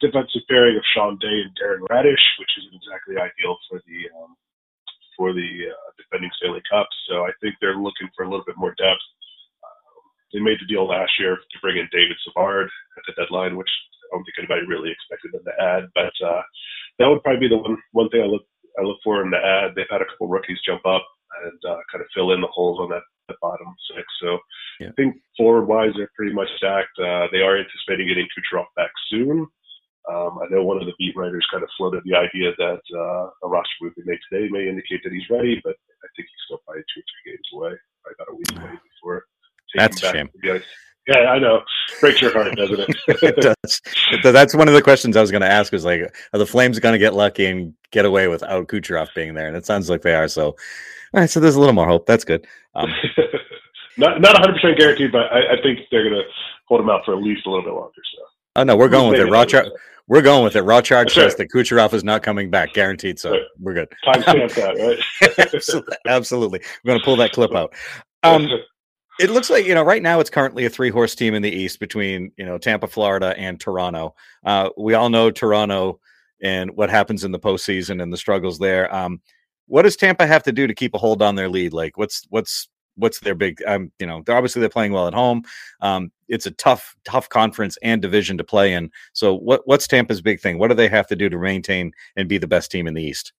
defensive 0.01 0.41
pairing 0.50 0.77
of 0.77 0.86
Sean 0.96 1.17
Day 1.22 1.38
and 1.46 1.53
Darren 1.53 1.86
Raddysh, 1.86 2.25
which 2.41 2.53
isn't 2.58 2.74
exactly 2.81 3.22
ideal 3.22 3.58
for 3.69 3.77
the 3.86 4.00
um, 4.17 4.34
for 5.13 5.36
the 5.36 5.50
uh, 5.69 5.89
defending 6.00 6.31
Stanley 6.39 6.63
Cup. 6.72 6.88
So 7.12 7.27
I 7.27 7.31
think 7.43 7.55
they're 7.60 7.77
looking 7.77 8.08
for 8.15 8.24
a 8.24 8.29
little 8.29 8.48
bit 8.48 8.58
more 8.58 8.74
depth. 8.79 9.03
Um, 9.62 10.01
they 10.31 10.39
made 10.39 10.58
the 10.63 10.69
deal 10.72 10.88
last 10.88 11.12
year 11.19 11.36
to 11.36 11.58
bring 11.62 11.77
in 11.77 11.91
David 11.91 12.15
Savard 12.24 12.72
at 12.98 13.03
the 13.05 13.13
deadline, 13.19 13.60
which 13.60 13.69
I 14.10 14.15
don't 14.15 14.24
think 14.24 14.39
anybody 14.39 14.65
really 14.65 14.89
expected 14.89 15.36
them 15.36 15.43
to 15.43 15.55
add. 15.60 15.84
But 15.93 16.15
uh, 16.24 16.41
that 16.98 17.08
would 17.12 17.22
probably 17.22 17.46
be 17.46 17.51
the 17.51 17.60
one 17.60 17.77
one 17.91 18.10
thing 18.10 18.24
I 18.24 18.31
look 18.31 18.48
I 18.79 18.88
look 18.88 19.03
for 19.03 19.19
them 19.19 19.36
to 19.36 19.41
add. 19.43 19.75
They've 19.75 19.91
had 19.91 20.01
a 20.01 20.08
couple 20.08 20.31
rookies 20.31 20.63
jump 20.65 20.86
up 20.88 21.03
and 21.43 21.60
uh, 21.67 21.84
kind 21.91 22.01
of 22.01 22.10
fill 22.15 22.31
in 22.31 22.41
the 22.41 22.51
holes 22.51 22.79
on 22.79 22.89
that, 22.89 23.03
that 23.30 23.40
bottom 23.42 23.74
six. 23.94 24.06
So 24.22 24.40
Yeah. 24.80 24.90
I 24.90 24.92
think 24.94 25.22
forward 25.38 25.66
wise 25.66 25.94
they're 25.96 26.12
pretty 26.16 26.34
much 26.34 26.50
stacked. 26.58 26.98
Uh, 27.00 27.28
they 27.32 27.42
are 27.42 27.58
anticipating 27.58 28.08
getting 28.08 28.28
Kucherov 28.34 28.66
back 28.76 28.92
soon. 29.10 29.48
Um, 30.10 30.40
I 30.42 30.48
know 30.50 30.64
one 30.64 30.82
of 30.82 30.88
the 30.88 30.94
beat 30.98 31.16
writers 31.16 31.46
kind 31.52 31.64
of 31.64 31.70
floated 31.78 32.02
the 32.04 32.16
idea 32.16 32.52
that 32.58 32.82
uh, 32.96 33.30
a 33.44 33.48
roster 33.48 33.76
move 33.82 33.94
they 33.96 34.04
made 34.06 34.20
today 34.30 34.50
may 34.50 34.68
indicate 34.68 35.02
that 35.04 35.14
he's 35.14 35.30
ready, 35.30 35.62
but 35.64 35.76
I 36.04 36.08
think 36.16 36.28
he's 36.28 36.44
still 36.46 36.60
probably 36.66 36.84
two 36.94 37.02
or 37.02 37.06
three 37.06 37.32
games 37.32 37.50
away, 37.54 37.74
probably 38.02 38.16
about 38.18 38.34
a 38.34 38.36
week 38.36 38.52
away 38.58 38.80
before. 38.96 39.26
taking 39.70 39.80
That's 39.80 40.04
a 40.04 40.12
shame. 40.12 40.30
To 41.10 41.13
the 41.13 41.20
ice. 41.20 41.24
Yeah, 41.25 41.32
I 41.32 41.39
know. 41.39 41.62
Breaks 42.01 42.22
your 42.22 42.32
heart, 42.32 42.56
doesn't 42.56 42.80
it? 42.80 42.89
it 43.08 43.36
does. 43.38 43.82
Does. 44.22 44.34
That's 44.34 44.56
one 44.56 44.68
of 44.68 44.74
the 44.74 44.82
questions 44.82 45.18
I 45.18 45.22
was 45.22 45.32
going 45.32 45.42
to 45.42 45.51
ask. 45.51 45.72
Was 45.72 45.86
like, 45.86 46.01
are 46.34 46.39
the 46.39 46.46
Flames 46.46 46.80
going 46.80 46.94
to 46.94 47.00
get 47.00 47.13
lucky 47.13 47.46
and 47.46 47.74
get 47.92 48.06
away 48.06 48.28
without 48.28 48.68
Kucherov 48.68 49.13
being 49.16 49.34
there? 49.34 49.48
And 49.48 49.56
it 49.58 49.66
sounds 49.66 49.89
like 49.89 50.01
they 50.01 50.16
are. 50.16 50.28
So, 50.28 50.48
all 50.48 50.56
right. 51.13 51.30
So 51.30 51.39
there's 51.39 51.56
a 51.56 51.60
little 51.60 51.74
more 51.74 51.88
hope. 51.88 52.06
That's 52.06 52.24
good. 52.24 52.46
Um, 52.75 52.92
not 53.98 54.22
not 54.22 54.34
100 54.34 54.54
percent 54.54 54.78
guaranteed, 54.78 55.12
but 55.12 55.32
I, 55.32 55.54
I 55.54 55.62
think 55.62 55.80
they're 55.92 56.04
going 56.10 56.16
to 56.22 56.28
hold 56.68 56.82
him 56.82 56.89
out 56.89 57.01
for 57.06 57.16
at 57.16 57.22
least 57.24 57.46
a 57.46 57.50
little 57.50 57.66
bit 57.66 57.74
longer. 57.74 57.92
So 58.16 58.24
oh 58.58 58.63
no, 58.63 58.75
we're 58.75 58.89
going 58.89 59.12
with 59.12 59.20
it. 59.20 59.25
Raw 59.32 59.46
char- 59.46 59.66
We're 60.08 60.22
going 60.22 60.44
with 60.44 60.56
it. 60.56 60.62
Raw 60.62 60.82
charge 60.82 61.13
says 61.13 61.36
that 61.36 61.50
Kucherov 61.51 61.94
is 61.94 62.04
not 62.04 62.24
coming 62.24 62.50
back, 62.50 62.74
guaranteed. 62.74 63.20
So 63.20 63.32
Right. 63.32 63.42
we're 63.60 63.74
good. 63.74 63.89
Time 64.06 64.24
Timestamp 64.24 64.56
that, 64.56 65.00
right? 65.38 65.54
absolutely, 65.54 65.98
absolutely. 66.08 66.60
We're 66.84 66.89
going 66.89 67.00
to 67.00 67.06
pull 67.06 67.16
that 67.18 67.32
clip 67.32 67.54
out. 67.56 67.74
Um, 68.24 68.48
it 69.20 69.30
looks 69.30 69.50
like 69.50 69.65
you 69.65 69.76
know 69.76 69.84
right 69.84 70.02
now 70.02 70.20
it's 70.20 70.30
currently 70.30 70.65
a 70.65 70.70
three 70.70 70.89
horse 70.89 71.13
team 71.13 71.34
in 71.34 71.41
the 71.41 71.52
east 71.52 71.80
between 71.80 72.32
you 72.38 72.46
know 72.46 72.58
tampa 72.58 72.88
florida 72.88 73.36
and 73.38 73.60
toronto. 73.60 74.15
Uh, 74.46 74.70
we 74.78 74.93
all 74.93 75.10
know 75.10 75.30
toronto 75.30 76.00
and 76.41 76.72
what 76.72 76.89
happens 76.89 77.24
in 77.24 77.32
the 77.32 77.39
postseason 77.39 78.02
and 78.02 78.13
the 78.13 78.17
struggles 78.17 78.60
there. 78.60 78.93
Um, 78.96 79.22
what 79.67 79.84
does 79.84 79.98
tampa 79.98 80.26
have 80.26 80.43
to 80.43 80.52
do 80.52 80.65
to 80.65 80.74
keep 80.74 80.96
a 80.96 80.98
hold 80.98 81.22
on 81.22 81.36
their 81.36 81.50
lead? 81.50 81.74
Like 81.74 81.98
what's 81.98 82.26
what's 82.30 82.70
what's 82.96 83.20
their 83.20 83.36
big 83.36 83.62
um, 83.67 83.91
you 84.00 84.08
know 84.08 84.24
they're 84.26 84.38
obviously 84.38 84.62
they're 84.62 84.70
playing 84.70 84.93
well 84.93 85.08
at 85.08 85.13
home. 85.13 85.43
Um, 85.82 86.12
it's 86.30 86.46
a 86.46 86.52
tough 86.52 86.96
tough 87.04 87.28
conference 87.28 87.78
and 87.84 88.02
division 88.02 88.38
to 88.38 88.43
play 88.43 88.74
in. 88.74 88.89
So 89.13 89.36
what 89.36 89.62
what's 89.65 89.88
tampa's 89.88 90.22
big 90.22 90.39
thing? 90.39 90.58
What 90.58 90.70
do 90.70 90.76
they 90.76 90.88
have 90.88 91.08
to 91.08 91.15
do 91.15 91.30
to 91.30 91.38
maintain 91.38 91.91
and 92.15 92.30
be 92.30 92.38
the 92.38 92.48
best 92.48 92.72
team 92.72 92.88
in 92.88 92.93
the 92.93 93.04
east? 93.04 93.34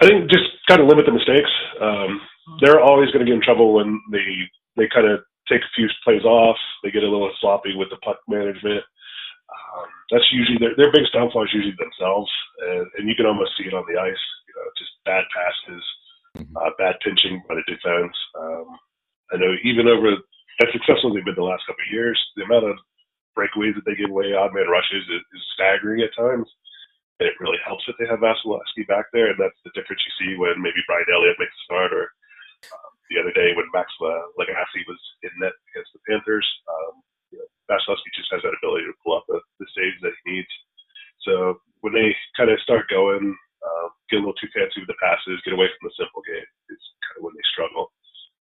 I 0.00 0.08
think 0.08 0.30
just 0.30 0.44
kind 0.68 0.80
of 0.80 0.88
limit 0.88 1.06
the 1.06 1.12
mistakes. 1.12 1.50
Um, 1.80 2.20
they're 2.62 2.80
always 2.80 3.10
going 3.10 3.24
to 3.24 3.30
get 3.30 3.34
in 3.34 3.42
trouble 3.42 3.74
when 3.74 4.00
they 4.10 4.24
they 4.76 4.88
kind 4.92 5.06
of 5.06 5.20
take 5.50 5.66
a 5.66 5.74
few 5.74 5.90
plays 6.04 6.24
off. 6.24 6.56
They 6.82 6.90
get 6.94 7.02
a 7.02 7.10
little 7.10 7.30
sloppy 7.40 7.74
with 7.74 7.90
the 7.90 7.98
puck 8.06 8.22
management. 8.28 8.86
Um, 9.50 9.88
that's 10.10 10.30
usually 10.30 10.58
their 10.62 10.78
their 10.78 10.92
biggest 10.94 11.12
downfall 11.12 11.44
is 11.44 11.52
usually 11.52 11.74
themselves, 11.74 12.30
and, 12.70 12.86
and 12.96 13.08
you 13.10 13.14
can 13.18 13.26
almost 13.26 13.52
see 13.58 13.66
it 13.66 13.74
on 13.74 13.84
the 13.90 13.98
ice. 13.98 14.24
You 14.46 14.54
know, 14.54 14.66
just 14.78 14.94
bad 15.04 15.24
passes, 15.34 15.84
Mhm. 16.38 16.54
uh, 16.54 16.70
bad 16.78 16.96
pinching 17.02 17.42
by 17.48 17.58
the 17.58 17.66
defense. 17.66 18.14
Um, 18.38 18.78
I 19.32 19.36
know 19.36 19.50
even 19.62 19.88
over 19.90 20.14
as 20.62 20.72
successful 20.72 21.10
as 21.10 21.14
they've 21.14 21.24
been 21.24 21.34
the 21.34 21.42
last 21.42 21.66
couple 21.66 21.82
of 21.82 21.92
years, 21.92 22.18
the 22.36 22.44
amount 22.44 22.66
of 22.70 22.78
breakaways 23.36 23.74
that 23.74 23.84
they 23.86 23.94
give 23.94 24.10
away, 24.10 24.34
odd 24.34 24.54
man 24.54 24.68
rushes, 24.68 25.02
is, 25.08 25.22
is 25.34 25.42
staggering 25.54 26.02
at 26.02 26.14
times. 26.14 26.46
And 27.18 27.28
it 27.28 27.38
really 27.40 27.58
helps 27.64 27.84
that 27.86 27.96
they 27.98 28.06
have 28.06 28.20
Vasilevskiy 28.20 28.86
back 28.86 29.06
there, 29.12 29.28
and 29.30 29.38
that's 29.38 29.58
the 29.64 29.70
difference 29.74 30.02
you 30.04 30.12
see 30.18 30.36
when 30.36 30.60
maybe 30.60 30.82
Brian 30.86 31.06
Elliott 31.12 31.38
makes 31.38 31.54
a 31.54 31.64
start, 31.64 31.92
or 31.92 32.10
um, 32.72 32.89
the 33.10 33.18
other 33.18 33.34
day 33.34 33.52
when 33.58 33.66
Max 33.74 33.90
uh, 34.00 34.30
Lagacé 34.38 34.86
was 34.86 34.98
in 35.26 35.30
net 35.42 35.52
against 35.74 35.90
the 35.92 36.00
Panthers. 36.06 36.46
Um, 36.70 37.02
you 37.34 37.38
know, 37.42 37.46
Vasilevskiy 37.66 38.14
just 38.14 38.30
has 38.30 38.42
that 38.46 38.54
ability 38.62 38.86
to 38.86 38.94
pull 39.02 39.18
up 39.18 39.26
the, 39.26 39.42
the 39.58 39.66
saves 39.74 39.98
that 40.02 40.14
he 40.24 40.38
needs. 40.38 40.52
So 41.26 41.58
when 41.82 41.92
they 41.92 42.14
kind 42.38 42.50
of 42.50 42.58
start 42.62 42.86
going, 42.88 43.34
uh, 43.60 43.86
get 44.08 44.18
a 44.18 44.22
little 44.22 44.38
too 44.38 44.48
fancy 44.54 44.80
with 44.80 44.88
the 44.88 44.98
passes, 45.02 45.42
get 45.44 45.54
away 45.54 45.68
from 45.68 45.90
the 45.90 45.94
simple 45.98 46.22
game, 46.24 46.48
is 46.70 46.82
kind 47.04 47.18
of 47.18 47.22
when 47.26 47.34
they 47.34 47.46
struggle. 47.50 47.92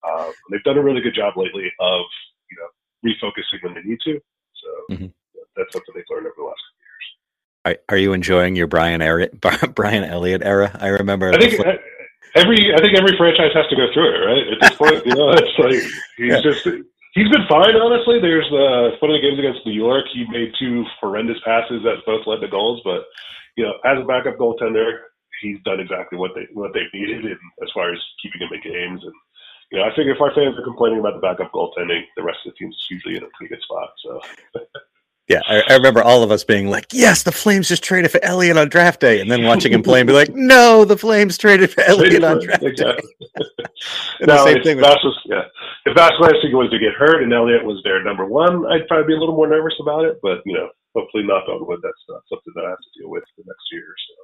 Um, 0.07 0.31
and 0.33 0.49
they've 0.51 0.65
done 0.65 0.79
a 0.79 0.85
really 0.87 1.03
good 1.03 1.15
job 1.19 1.35
lately 1.37 1.69
of 1.81 2.05
you 2.51 2.57
know 2.63 2.71
refocusing 3.05 3.61
when 3.63 3.75
they 3.75 3.83
need 3.83 4.01
to. 4.07 4.21
So 4.63 4.69
Mhm. 4.95 5.13
that's 5.57 5.73
something 5.73 5.95
they've 5.95 6.09
learned 6.11 6.27
over 6.27 6.39
the 6.39 6.47
last. 6.47 6.63
Couple 6.63 6.85
years. 6.87 7.07
Are, 7.65 7.95
are 7.95 7.99
you 7.99 8.13
enjoying 8.13 8.57
your 8.57 8.67
brian 8.67 9.03
Elliott, 9.03 9.41
brian 9.75 10.05
elliott 10.05 10.43
era 10.45 10.77
i 10.81 10.89
remember 10.89 11.33
I 11.33 11.39
think 11.39 11.59
uh, 11.61 11.73
every 12.35 12.75
I 12.75 12.79
think 12.81 12.99
every 12.99 13.17
franchise 13.17 13.55
has 13.55 13.67
to 13.71 13.77
go 13.77 13.87
through 13.95 14.11
it, 14.11 14.21
right? 14.27 14.45
At 14.53 14.59
this 14.61 14.77
point, 14.77 15.07
you 15.07 15.15
know, 15.15 15.31
it's 15.33 15.59
like 15.59 15.83
he's 16.19 16.43
just 16.43 16.67
he's 17.15 17.31
been 17.31 17.47
fine. 17.49 17.75
Honestly, 17.79 18.21
there's 18.21 18.47
uh, 18.51 18.99
one 18.99 19.11
of 19.11 19.17
the 19.17 19.25
games 19.25 19.39
against 19.39 19.67
New 19.67 19.75
York. 19.75 20.07
He 20.13 20.27
made 20.29 20.53
two 20.59 20.85
horrendous 21.01 21.39
passes 21.45 21.83
that 21.83 22.05
both 22.07 22.27
led 22.27 22.41
to 22.43 22.49
goals, 22.49 22.83
but 22.85 23.07
you 23.57 23.65
know, 23.65 23.75
as 23.87 24.03
a 24.03 24.07
backup 24.07 24.37
goaltender, 24.37 25.15
he's 25.41 25.63
done 25.65 25.81
exactly 25.81 26.19
what 26.19 26.33
they 26.35 26.47
what 26.53 26.75
they've 26.75 26.93
needed, 26.93 27.25
and 27.25 27.41
as 27.63 27.71
far 27.73 27.93
as 27.93 27.99
keeping 28.23 28.43
him 28.43 28.53
in 28.53 28.63
games. 28.63 29.03
And 29.03 29.15
you 29.73 29.79
know, 29.79 29.85
I 29.87 29.95
think 29.95 30.11
if 30.11 30.21
our 30.21 30.35
fans 30.35 30.59
are 30.59 30.67
complaining 30.67 30.99
about 30.99 31.15
the 31.15 31.25
backup 31.25 31.53
goaltending, 31.55 32.03
the 32.17 32.23
rest 32.23 32.43
of 32.45 32.53
the 32.53 32.59
team's 32.59 32.77
usually 32.91 33.17
in 33.17 33.25
a 33.25 33.33
pretty 33.39 33.55
good 33.55 33.63
spot. 33.63 33.91
So 34.03 34.21
Yeah, 35.29 35.41
I, 35.49 35.63
I 35.71 35.73
remember 35.75 36.03
all 36.03 36.23
of 36.23 36.31
us 36.31 36.45
being 36.45 36.69
like, 36.69 36.87
"Yes, 36.93 37.23
the 37.23 37.33
Flames 37.33 37.69
just 37.69 37.83
traded 37.83 38.11
for 38.11 38.23
Elliott 38.23 38.59
on 38.59 38.69
draft 38.69 39.01
day," 39.01 39.21
and 39.21 39.31
then 39.31 39.43
watching 39.45 39.73
him 39.73 39.83
play 39.83 40.01
and 40.01 40.07
be 40.07 40.13
like, 40.13 40.29
"No, 40.35 40.85
the 40.85 40.99
Flames 40.99 41.39
traded 41.39 41.71
for 41.73 41.81
Elliott 41.83 42.23
on 42.25 42.45
draft 42.45 42.61
day." 42.63 42.69
exactly. 42.69 43.11
And 44.21 44.31
the 44.31 44.37
no, 44.37 44.45
same 44.47 44.57
if 44.59 44.65
thing 44.65 44.77
with 44.79 44.87
Vasil, 44.87 45.13
yeah. 45.27 45.45
If 45.85 45.97
Vasilevskiy 45.97 46.55
was 46.55 46.71
to 46.71 46.79
get 46.79 46.95
hurt 46.97 47.23
and 47.23 47.33
Elliott 47.35 47.65
was 47.67 47.83
their 47.85 48.03
number 48.03 48.25
one, 48.25 48.65
I'd 48.71 48.87
probably 48.89 49.13
be 49.13 49.17
a 49.17 49.21
little 49.21 49.37
more 49.37 49.49
nervous 49.49 49.75
about 49.81 50.05
it. 50.07 50.21
But 50.23 50.41
you 50.47 50.55
know, 50.55 50.71
hopefully, 50.95 51.25
knock 51.27 51.45
on 51.49 51.67
wood, 51.67 51.81
that's 51.83 52.05
not 52.09 52.23
something 52.31 52.53
that 52.57 52.65
I 52.65 52.71
have 52.71 52.81
to 52.81 52.93
deal 52.97 53.11
with 53.11 53.25
for 53.35 53.43
the 53.43 53.51
next 53.51 53.67
year. 53.73 53.85
or 53.85 53.97
So 53.99 54.15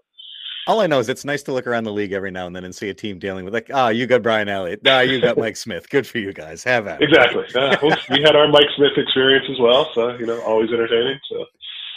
all 0.67 0.81
I 0.81 0.87
know 0.87 0.99
is 0.99 1.09
it's 1.09 1.25
nice 1.25 1.43
to 1.45 1.53
look 1.53 1.67
around 1.67 1.85
the 1.85 1.93
league 1.93 2.13
every 2.13 2.31
now 2.31 2.47
and 2.47 2.55
then 2.55 2.65
and 2.65 2.75
see 2.75 2.89
a 2.89 2.95
team 2.95 3.19
dealing 3.19 3.45
with 3.45 3.55
like, 3.55 3.71
"Ah, 3.73 3.89
you 3.89 4.07
got 4.07 4.23
Brian 4.23 4.49
Elliott, 4.49 4.81
ah, 4.87 5.01
you 5.01 5.21
got 5.21 5.39
Mike 5.39 5.57
Smith. 5.57 5.89
Good 5.89 6.07
for 6.07 6.19
you 6.19 6.33
guys. 6.33 6.63
Have 6.65 6.87
at 6.87 7.01
it." 7.01 7.09
exactly, 7.09 7.45
uh, 7.55 7.77
we 8.11 8.23
had 8.23 8.37
our 8.37 8.49
Mike 8.49 8.69
Smith 8.77 8.93
experience 8.97 9.47
as 9.51 9.59
well. 9.59 9.91
So 9.95 10.17
you 10.17 10.27
know, 10.27 10.41
always 10.43 10.71
entertaining. 10.71 11.19
So 11.31 11.47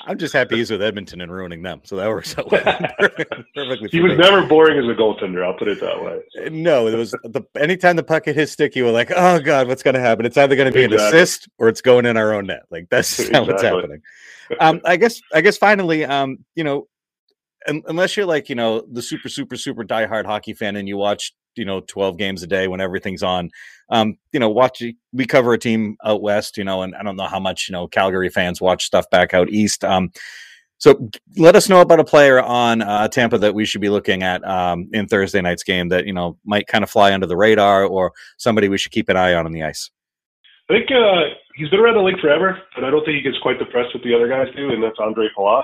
I'm 0.06 0.18
just 0.18 0.34
happy 0.34 0.58
he's 0.58 0.70
with 0.70 0.82
Edmonton 0.82 1.22
and 1.22 1.32
ruining 1.32 1.62
them, 1.62 1.82
so 1.84 1.96
that 1.96 2.10
works 2.10 2.38
out 2.38 2.52
well. 2.52 2.64
perfectly. 3.56 3.90
he 3.92 4.02
was 4.02 4.18
never 4.18 4.46
boring 4.46 4.78
as 4.78 4.86
a 4.86 5.00
goaltender. 5.00 5.46
I'll 5.46 5.58
put 5.58 5.68
it 5.70 5.80
that 5.80 6.04
way. 6.04 6.50
No, 6.50 6.88
it 6.88 6.96
was 6.96 7.12
the 7.12 7.44
anytime 7.60 7.96
the 7.96 8.04
puck 8.04 8.26
hit 8.26 8.36
his 8.36 8.52
stick, 8.52 8.76
you 8.76 8.84
were 8.84 8.92
like, 8.92 9.12
"Oh 9.16 9.40
God, 9.40 9.68
what's 9.68 9.84
going 9.84 9.96
to 9.96 10.02
happen?" 10.02 10.26
It's 10.26 10.38
either 10.38 10.56
going 10.56 10.72
to 10.72 10.78
be 10.78 10.84
an 10.84 10.94
assist 10.94 11.48
or 11.58 11.70
it's 11.70 11.82
going 11.82 12.06
in 12.06 12.18
our 12.18 12.34
own 12.34 12.48
net. 12.48 12.64
Like 12.70 12.88
that's 12.90 13.18
just 13.18 13.32
how 13.34 13.46
it's 13.46 13.62
happening. 13.62 14.02
Um, 14.60 14.82
I 14.86 14.98
guess, 14.98 15.22
I 15.34 15.42
guess, 15.42 15.58
finally, 15.58 16.06
um, 16.06 16.40
you 16.56 16.64
know, 16.64 16.88
unless 17.68 18.18
you're 18.18 18.26
like 18.26 18.50
you 18.50 18.56
know 18.56 18.86
the 18.92 19.02
super, 19.02 19.30
super, 19.30 19.56
super 19.56 19.84
diehard 19.84 20.26
hockey 20.26 20.54
fan 20.54 20.76
and 20.76 20.88
you 20.88 20.98
watch 20.98 21.34
you 21.56 21.66
know, 21.66 21.82
12 21.82 22.18
games 22.18 22.44
a 22.44 22.48
day 22.48 22.68
when 22.68 22.82
everything's 22.82 23.24
on. 23.24 23.50
Um, 23.90 24.18
you 24.32 24.40
know, 24.40 24.50
watch 24.50 24.82
we 25.12 25.26
cover 25.26 25.54
a 25.54 25.58
team 25.58 25.98
out 26.04 26.22
west, 26.22 26.58
you 26.58 26.64
know, 26.64 26.82
and 26.82 26.96
I 26.96 27.04
don't 27.04 27.16
know 27.16 27.28
how 27.28 27.40
much, 27.40 27.68
you 27.70 27.74
know, 27.74 27.88
Calgary 27.88 28.30
fans 28.30 28.62
watch 28.62 28.86
stuff 28.86 29.10
back 29.10 29.34
out 29.34 29.50
east. 29.50 29.84
Um, 29.84 30.12
so 30.78 31.10
let 31.38 31.56
us 31.56 31.70
know 31.70 31.82
about 31.82 32.00
a 32.00 32.04
player 32.04 32.42
on 32.42 32.82
uh, 32.82 33.08
Tampa 33.08 33.38
that 33.38 33.54
we 33.54 33.66
should 33.66 33.82
be 33.82 33.90
looking 33.90 34.24
at 34.24 34.46
um, 34.48 34.90
in 34.92 35.08
Thursday 35.08 35.42
night's 35.42 35.64
game 35.64 35.90
that, 35.90 36.06
you 36.06 36.14
know, 36.14 36.38
might 36.44 36.68
kind 36.68 36.84
of 36.84 36.90
fly 36.90 37.14
under 37.14 37.28
the 37.28 37.38
radar 37.38 37.86
or 37.86 38.12
somebody 38.38 38.68
we 38.68 38.78
should 38.78 38.92
keep 38.92 39.10
an 39.10 39.16
eye 39.16 39.34
on 39.34 39.46
on 39.46 39.54
the 39.54 39.64
ice. 39.64 39.92
I 40.70 40.74
think 40.74 40.92
uh, 40.92 41.36
he's 41.56 41.70
been 41.70 41.80
around 41.80 41.96
the 41.96 42.02
league 42.02 42.20
forever, 42.20 42.58
but 42.76 42.84
I 42.84 42.90
don't 42.90 43.06
think 43.06 43.18
he 43.18 43.22
gets 43.22 43.38
quite 43.42 43.60
the 43.60 43.66
press 43.66 43.86
that 43.94 44.02
the 44.04 44.14
other 44.14 44.28
guys 44.28 44.48
do, 44.56 44.72
and 44.72 44.82
that's 44.82 44.98
Ondrej 44.98 45.28
Palat. 45.38 45.64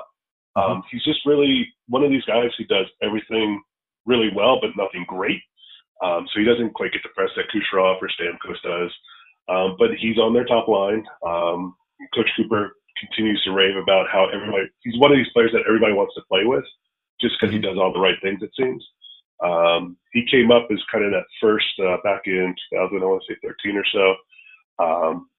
Um, 0.55 0.63
mm-hmm. 0.63 0.87
He's 0.91 1.03
just 1.03 1.25
really 1.25 1.67
one 1.87 2.03
of 2.03 2.09
these 2.09 2.25
guys 2.25 2.49
who 2.57 2.65
does 2.65 2.87
everything 3.01 3.61
really 4.05 4.29
well, 4.35 4.59
but 4.61 4.71
nothing 4.75 5.05
great. 5.07 5.41
Um, 6.03 6.27
so 6.31 6.39
he 6.39 6.45
doesn't 6.45 6.73
quite 6.73 6.93
get 6.93 7.03
the 7.03 7.09
press 7.09 7.29
that 7.35 7.51
Kucherov 7.51 8.01
or 8.01 8.09
Stamkos 8.09 8.61
does. 8.63 8.91
Um, 9.49 9.75
but 9.77 9.91
he's 9.99 10.17
on 10.17 10.33
their 10.33 10.45
top 10.45 10.67
line. 10.67 11.03
Um, 11.25 11.75
Coach 12.13 12.29
Cooper 12.37 12.75
continues 12.99 13.41
to 13.43 13.51
rave 13.51 13.75
about 13.75 14.07
how 14.11 14.27
everybody, 14.33 14.69
he's 14.81 14.99
one 14.99 15.11
of 15.11 15.17
these 15.17 15.31
players 15.33 15.51
that 15.53 15.67
everybody 15.67 15.93
wants 15.93 16.13
to 16.15 16.21
play 16.29 16.45
with 16.45 16.63
just 17.19 17.35
because 17.39 17.51
he 17.53 17.59
mm-hmm. 17.59 17.69
does 17.69 17.77
all 17.77 17.93
the 17.93 17.99
right 17.99 18.17
things, 18.21 18.41
it 18.41 18.51
seems. 18.57 18.85
Um, 19.43 19.97
he 20.11 20.25
came 20.29 20.51
up 20.51 20.67
as 20.71 20.79
kind 20.91 21.05
of 21.05 21.11
that 21.11 21.25
first, 21.41 21.67
uh, 21.79 21.97
back 22.03 22.23
in 22.25 22.53
2000, 22.73 23.01
I 23.01 23.05
want 23.05 23.23
to 23.27 23.33
say 23.33 23.39
13 23.43 23.77
or 23.77 23.85
so. 23.91 24.15
Um, 24.83 25.29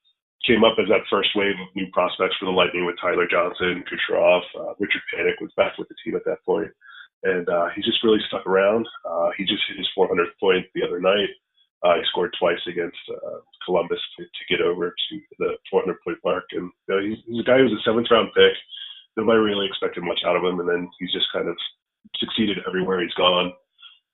came 0.47 0.65
up 0.65 0.77
as 0.81 0.89
that 0.89 1.05
first 1.11 1.31
wave 1.37 1.59
of 1.61 1.69
new 1.77 1.87
prospects 1.93 2.37
for 2.39 2.47
the 2.47 2.53
Lightning 2.57 2.87
with 2.87 2.97
Tyler 3.01 3.29
Johnson, 3.31 3.85
Kucherov, 3.85 4.43
uh, 4.59 4.73
Richard 4.79 5.03
Panik 5.13 5.37
was 5.41 5.53
back 5.57 5.77
with 5.79 5.89
the 5.89 5.97
team 6.05 6.17
at 6.17 6.25
that 6.25 6.43
point. 6.47 6.71
and 7.23 7.49
uh, 7.49 7.69
he 7.77 7.83
just 7.83 8.03
really 8.03 8.21
stuck 8.29 8.47
around. 8.47 8.87
Uh, 9.05 9.29
he 9.37 9.45
just 9.45 9.63
hit 9.69 9.77
his 9.77 9.89
400th 9.97 10.33
point 10.41 10.65
the 10.75 10.83
other 10.87 11.01
night. 11.01 11.29
Uh, 11.83 11.97
he 11.97 12.03
scored 12.11 12.35
twice 12.39 12.61
against 12.69 12.99
uh, 13.09 13.41
Columbus 13.65 14.01
to, 14.17 14.25
to 14.25 14.43
get 14.49 14.61
over 14.65 14.91
to 14.91 15.21
the 15.39 15.57
400 15.71 15.97
point 16.05 16.19
mark, 16.25 16.45
and 16.53 16.71
you 16.89 16.95
know, 16.95 17.01
he's, 17.01 17.19
he's 17.27 17.41
a 17.41 17.45
guy 17.49 17.57
who 17.59 17.65
was 17.65 17.73
a 17.73 17.85
seventh 17.85 18.09
round 18.11 18.29
pick. 18.35 18.53
Nobody 19.17 19.39
really 19.39 19.67
expected 19.67 20.05
much 20.05 20.21
out 20.27 20.37
of 20.37 20.45
him, 20.45 20.61
and 20.61 20.69
then 20.69 20.89
he's 20.99 21.13
just 21.13 21.27
kind 21.33 21.49
of 21.49 21.57
succeeded 22.17 22.59
everywhere 22.67 23.01
he's 23.01 23.15
gone. 23.15 23.53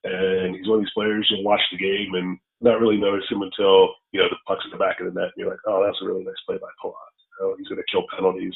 And 0.05 0.55
he's 0.55 0.69
one 0.69 0.79
of 0.79 0.85
these 0.85 0.95
players 0.95 1.27
you'll 1.31 1.43
watch 1.43 1.63
the 1.73 1.79
game 1.79 2.15
and 2.15 2.39
not 2.61 2.81
really 2.81 2.97
notice 2.97 3.29
him 3.31 3.43
until 3.43 3.95
you 4.13 4.21
know 4.21 4.29
the 4.31 4.41
puck's 4.47 4.65
in 4.65 4.71
the 4.71 4.81
back 4.81 5.01
of 5.01 5.07
the 5.07 5.19
net, 5.19 5.33
and 5.35 5.39
you're 5.39 5.51
like, 5.51 5.65
oh, 5.67 5.85
that's 5.85 6.01
a 6.03 6.07
really 6.07 6.25
nice 6.25 6.41
play 6.47 6.57
by 6.57 6.73
Palat. 6.83 7.13
You 7.17 7.35
know, 7.41 7.57
he's 7.59 7.69
going 7.69 7.81
to 7.81 7.91
kill 7.91 8.07
penalties. 8.15 8.55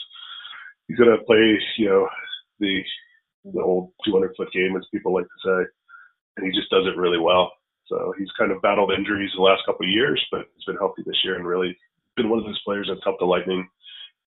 He's 0.89 0.99
going 0.99 1.11
to 1.11 1.25
play, 1.25 1.59
you 1.79 1.89
know, 1.89 2.09
the 2.59 2.83
the 3.45 3.63
old 3.63 3.93
200 4.05 4.35
foot 4.37 4.53
game, 4.53 4.77
as 4.77 4.85
people 4.93 5.15
like 5.15 5.25
to 5.25 5.41
say, 5.45 5.61
and 6.37 6.47
he 6.47 6.53
just 6.53 6.71
does 6.71 6.87
it 6.87 6.99
really 6.99 7.19
well. 7.19 7.53
So 7.87 8.15
he's 8.19 8.31
kind 8.39 8.53
of 8.53 8.63
battled 8.63 8.93
injuries 8.93 9.31
the 9.35 9.43
last 9.43 9.63
couple 9.67 9.87
of 9.87 9.93
years, 9.93 10.21
but 10.31 10.47
he's 10.55 10.65
been 10.65 10.77
healthy 10.77 11.03
this 11.05 11.19
year 11.25 11.37
and 11.37 11.47
really 11.47 11.77
been 12.17 12.31
one 12.31 12.39
of 12.39 12.45
those 12.45 12.63
players 12.65 12.87
that's 12.89 13.03
helped 13.03 13.21
the 13.21 13.27
Lightning 13.27 13.69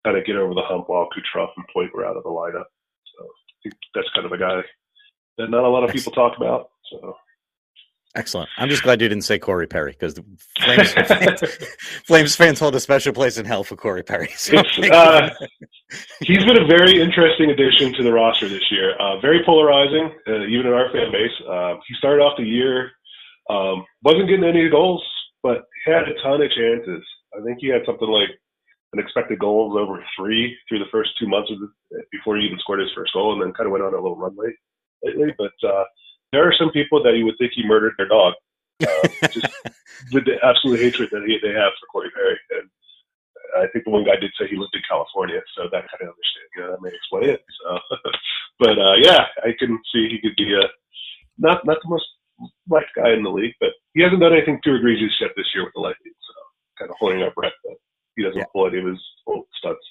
kind 0.04 0.18
of 0.18 0.26
get 0.26 0.36
over 0.36 0.54
the 0.54 0.66
hump 0.66 0.90
while 0.90 1.08
Kucherov 1.08 1.50
and 1.56 1.66
Point 1.74 1.94
were 1.94 2.06
out 2.06 2.18
of 2.18 2.24
the 2.24 2.30
lineup. 2.30 2.68
So 3.16 3.24
I 3.24 3.56
think 3.64 3.76
that's 3.96 4.10
kind 4.14 4.26
of 4.26 4.34
a 4.34 4.38
guy 4.38 4.62
that 5.38 5.50
not 5.50 5.64
a 5.64 5.70
lot 5.70 5.84
of 5.84 5.92
people 5.92 6.12
talk 6.12 6.36
about. 6.38 6.72
So 6.92 7.16
Excellent. 8.16 8.48
I'm 8.58 8.70
just 8.70 8.84
glad 8.84 9.02
you 9.02 9.10
didn't 9.10 9.24
say 9.24 9.40
Corey 9.40 9.66
Perry 9.66 9.92
because 9.92 10.14
the 10.14 10.24
Flames 10.60 10.94
fans, 10.94 11.42
Flames 12.06 12.36
fans 12.36 12.60
hold 12.60 12.76
a 12.76 12.80
special 12.80 13.12
place 13.12 13.38
in 13.38 13.46
hell 13.46 13.64
for 13.64 13.76
Corey 13.76 14.04
Perry. 14.04 14.30
So 14.38 14.58
uh, 14.58 15.30
he's 16.22 16.44
been 16.46 16.62
a 16.62 16.68
very 16.68 17.02
interesting 17.02 17.50
addition 17.50 17.92
to 17.94 18.04
the 18.04 18.14
roster 18.14 18.48
this 18.48 18.72
year. 18.72 18.96
Uh, 19.00 19.20
very 19.20 19.42
polarizing, 19.44 20.12
uh, 20.28 20.46
even 20.46 20.68
in 20.68 20.74
our 20.74 20.92
fan 20.92 21.12
base. 21.12 21.32
Uh, 21.50 21.76
he 21.88 21.96
started 21.96 22.22
off 22.22 22.38
the 22.38 22.44
year, 22.44 22.92
um, 23.50 23.84
wasn't 24.04 24.30
getting 24.30 24.46
any 24.46 24.70
goals, 24.70 25.04
but 25.42 25.64
had 25.86 26.04
a 26.04 26.14
ton 26.22 26.42
of 26.42 26.52
chances. 26.52 27.04
I 27.36 27.44
think 27.44 27.58
he 27.62 27.68
had 27.70 27.82
something 27.86 28.08
like 28.08 28.30
an 28.94 29.00
expected 29.00 29.40
goals 29.40 29.76
over 29.76 30.04
three 30.16 30.56
through 30.70 30.80
the 30.80 30.92
first 30.92 31.12
two 31.20 31.28
months 31.28 31.50
of 31.52 31.58
the, 31.60 32.04
before 32.12 32.38
he 32.38 32.46
even 32.46 32.60
scored 32.60 32.80
his 32.80 32.94
first 32.96 33.14
goal, 33.14 33.34
and 33.34 33.42
then 33.42 33.54
kind 33.54 33.66
of 33.66 33.72
went 33.72 33.84
on 33.84 33.94
a 33.94 34.02
little 34.02 34.18
run 34.18 34.36
late 34.38 34.56
lately. 35.04 35.34
But 35.38 35.54
uh, 35.68 35.84
there 36.34 36.48
are 36.48 36.56
some 36.58 36.72
people 36.72 37.02
that 37.04 37.16
you 37.16 37.26
would 37.26 37.38
think 37.38 37.54
he 37.54 37.66
murdered 37.66 37.94
their 37.98 38.08
dog, 38.08 38.34
uh, 38.82 39.08
just 39.30 39.48
with 40.12 40.26
the 40.26 40.38
absolute 40.44 40.82
hatred 40.82 41.10
that 41.12 41.24
he, 41.24 41.38
they 41.42 41.54
have 41.54 41.72
for 41.80 41.88
Corey 41.92 42.12
Perry. 42.12 42.38
And 42.58 42.70
I 43.58 43.68
think 43.72 43.86
the 43.86 43.92
one 43.92 44.04
guy 44.04 44.18
did 44.18 44.32
say 44.38 44.48
he 44.50 44.58
lived 44.58 44.76
in 44.76 44.82
California, 44.90 45.40
so 45.56 45.70
that 45.72 45.86
kind 45.88 46.02
of 46.02 46.14
understand. 46.14 46.48
You 46.56 46.62
know, 46.62 46.72
that 46.72 46.82
may 46.82 46.90
explain 46.90 47.30
it. 47.30 47.46
So, 47.62 47.80
but 48.60 48.76
uh, 48.80 48.98
yeah, 48.98 49.30
I 49.46 49.54
can 49.58 49.80
see 49.94 50.10
he 50.10 50.20
could 50.20 50.36
be 50.36 50.54
a 50.54 50.66
not 51.38 51.66
not 51.66 51.78
the 51.82 51.90
most 51.90 52.06
liked 52.70 52.94
guy 52.96 53.14
in 53.14 53.24
the 53.24 53.30
league, 53.30 53.56
but 53.60 53.70
he 53.94 54.02
hasn't 54.02 54.22
done 54.22 54.34
anything 54.34 54.60
too 54.64 54.76
egregious 54.76 55.14
yet 55.22 55.32
this 55.38 55.48
year 55.54 55.64
with 55.64 55.74
the 55.74 55.82
Lightning. 55.82 56.14
So 56.18 56.34
kind 56.80 56.90
of 56.90 56.98
holding 57.00 57.24
up 57.24 57.36
breath 57.36 57.54
that 57.64 57.78
he 58.16 58.24
doesn't 58.24 58.38
yeah. 58.38 58.52
pull 58.54 58.68
any 58.68 58.80
of 58.80 58.86
his 58.86 59.02
old 59.28 59.46
stunts. 59.58 59.86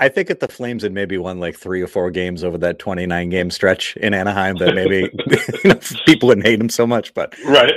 I 0.00 0.08
think 0.08 0.30
if 0.30 0.40
the 0.40 0.48
Flames 0.48 0.82
had 0.82 0.92
maybe 0.92 1.18
won 1.18 1.40
like 1.40 1.56
three 1.56 1.82
or 1.82 1.86
four 1.86 2.10
games 2.10 2.42
over 2.42 2.56
that 2.58 2.78
29 2.78 3.28
game 3.28 3.50
stretch 3.50 3.98
in 3.98 4.14
Anaheim, 4.14 4.56
that 4.56 4.74
maybe 4.74 5.10
you 5.64 5.70
know, 5.70 5.78
people 6.06 6.28
wouldn't 6.28 6.46
hate 6.46 6.58
him 6.58 6.70
so 6.70 6.86
much. 6.86 7.12
But 7.12 7.34
right, 7.44 7.70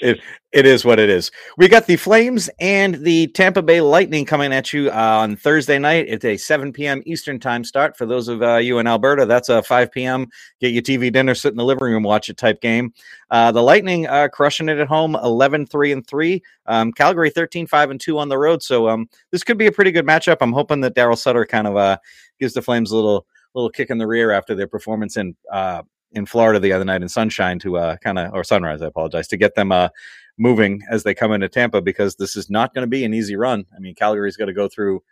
it 0.00 0.20
it 0.52 0.64
is 0.64 0.84
what 0.84 0.98
it 0.98 1.10
is. 1.10 1.30
We 1.58 1.68
got 1.68 1.86
the 1.86 1.96
Flames 1.96 2.48
and 2.58 2.94
the 2.94 3.26
Tampa 3.28 3.60
Bay 3.60 3.82
Lightning 3.82 4.24
coming 4.24 4.50
at 4.50 4.72
you 4.72 4.90
uh, 4.90 5.18
on 5.20 5.36
Thursday 5.36 5.78
night. 5.78 6.06
It's 6.08 6.24
a 6.24 6.38
7 6.38 6.72
p.m. 6.72 7.02
Eastern 7.04 7.38
time 7.38 7.64
start 7.64 7.98
for 7.98 8.06
those 8.06 8.28
of 8.28 8.42
uh, 8.42 8.56
you 8.56 8.78
in 8.78 8.86
Alberta. 8.86 9.26
That's 9.26 9.50
a 9.50 9.62
5 9.62 9.92
p.m. 9.92 10.26
Get 10.60 10.72
your 10.72 10.82
TV 10.82 11.12
dinner, 11.12 11.34
sit 11.34 11.50
in 11.50 11.58
the 11.58 11.64
living 11.64 11.84
room, 11.84 12.02
watch 12.02 12.30
it 12.30 12.38
type 12.38 12.62
game. 12.62 12.94
Uh, 13.30 13.52
the 13.52 13.62
Lightning 13.62 14.06
uh, 14.06 14.28
crushing 14.28 14.70
it 14.70 14.78
at 14.78 14.88
home, 14.88 15.16
11 15.16 15.66
3 15.66 15.92
and 15.92 16.06
3. 16.06 16.42
Um, 16.64 16.92
Calgary 16.92 17.30
13 17.30 17.66
5 17.66 17.90
and 17.90 18.00
2 18.00 18.18
on 18.18 18.30
the 18.30 18.38
road. 18.38 18.62
So 18.62 18.88
um, 18.88 19.08
this 19.30 19.44
could 19.44 19.58
be 19.58 19.66
a 19.66 19.72
pretty 19.72 19.92
good 19.92 20.06
matchup. 20.06 20.38
I'm 20.40 20.52
hoping 20.52 20.80
that 20.80 20.94
Darryl 20.94 21.18
Sutter 21.18 21.44
kind 21.44 21.66
of 21.66 21.76
uh, 21.76 21.98
gives 22.40 22.54
the 22.54 22.62
Flames 22.62 22.90
a 22.90 22.96
little 22.96 23.26
little 23.54 23.70
kick 23.70 23.90
in 23.90 23.98
the 23.98 24.06
rear 24.06 24.30
after 24.30 24.54
their 24.54 24.66
performance 24.66 25.16
in 25.16 25.36
uh, 25.52 25.82
in 26.12 26.26
Florida 26.26 26.58
the 26.58 26.72
other 26.72 26.84
night 26.84 27.02
in 27.02 27.08
sunshine 27.08 27.58
to 27.60 27.76
uh, 27.76 27.96
kind 27.98 28.18
of 28.18 28.32
or 28.32 28.44
sunrise. 28.44 28.82
I 28.82 28.86
apologize 28.86 29.28
to 29.28 29.36
get 29.36 29.54
them 29.54 29.72
uh, 29.72 29.88
moving 30.38 30.82
as 30.90 31.02
they 31.02 31.14
come 31.14 31.32
into 31.32 31.48
Tampa 31.48 31.82
because 31.82 32.16
this 32.16 32.36
is 32.36 32.48
not 32.48 32.74
going 32.74 32.82
to 32.82 32.88
be 32.88 33.04
an 33.04 33.14
easy 33.14 33.36
run. 33.36 33.64
I 33.76 33.80
mean, 33.80 33.94
Calgary's 33.94 34.36
got 34.36 34.46
to 34.46 34.52
go 34.52 34.68
through. 34.68 35.02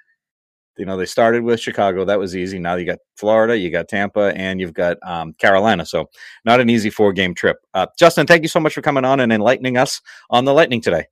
You 0.78 0.85
know, 0.85 0.98
they 0.98 1.06
started 1.06 1.42
with 1.42 1.59
Chicago. 1.59 2.04
That 2.04 2.18
was 2.18 2.37
easy. 2.37 2.59
Now 2.59 2.76
you 2.76 2.85
got 2.85 2.98
Florida, 3.16 3.56
you 3.56 3.70
got 3.70 3.88
Tampa, 3.88 4.32
and 4.37 4.61
you've 4.61 4.74
got 4.74 4.98
um, 5.02 5.32
Carolina. 5.35 5.87
So, 5.87 6.11
not 6.44 6.61
an 6.61 6.68
easy 6.68 6.90
four 6.90 7.14
game 7.14 7.35
trip. 7.35 7.56
Uh, 7.72 7.87
Justin, 7.98 8.26
thank 8.26 8.42
you 8.42 8.48
so 8.48 8.61
much 8.61 8.74
for 8.74 8.82
coming 8.82 9.04
on 9.04 9.20
and 9.20 9.32
enlightening 9.32 9.78
us 9.78 10.02
on 10.28 10.44
the 10.44 10.52
Lightning 10.52 10.82
today. 10.82 11.06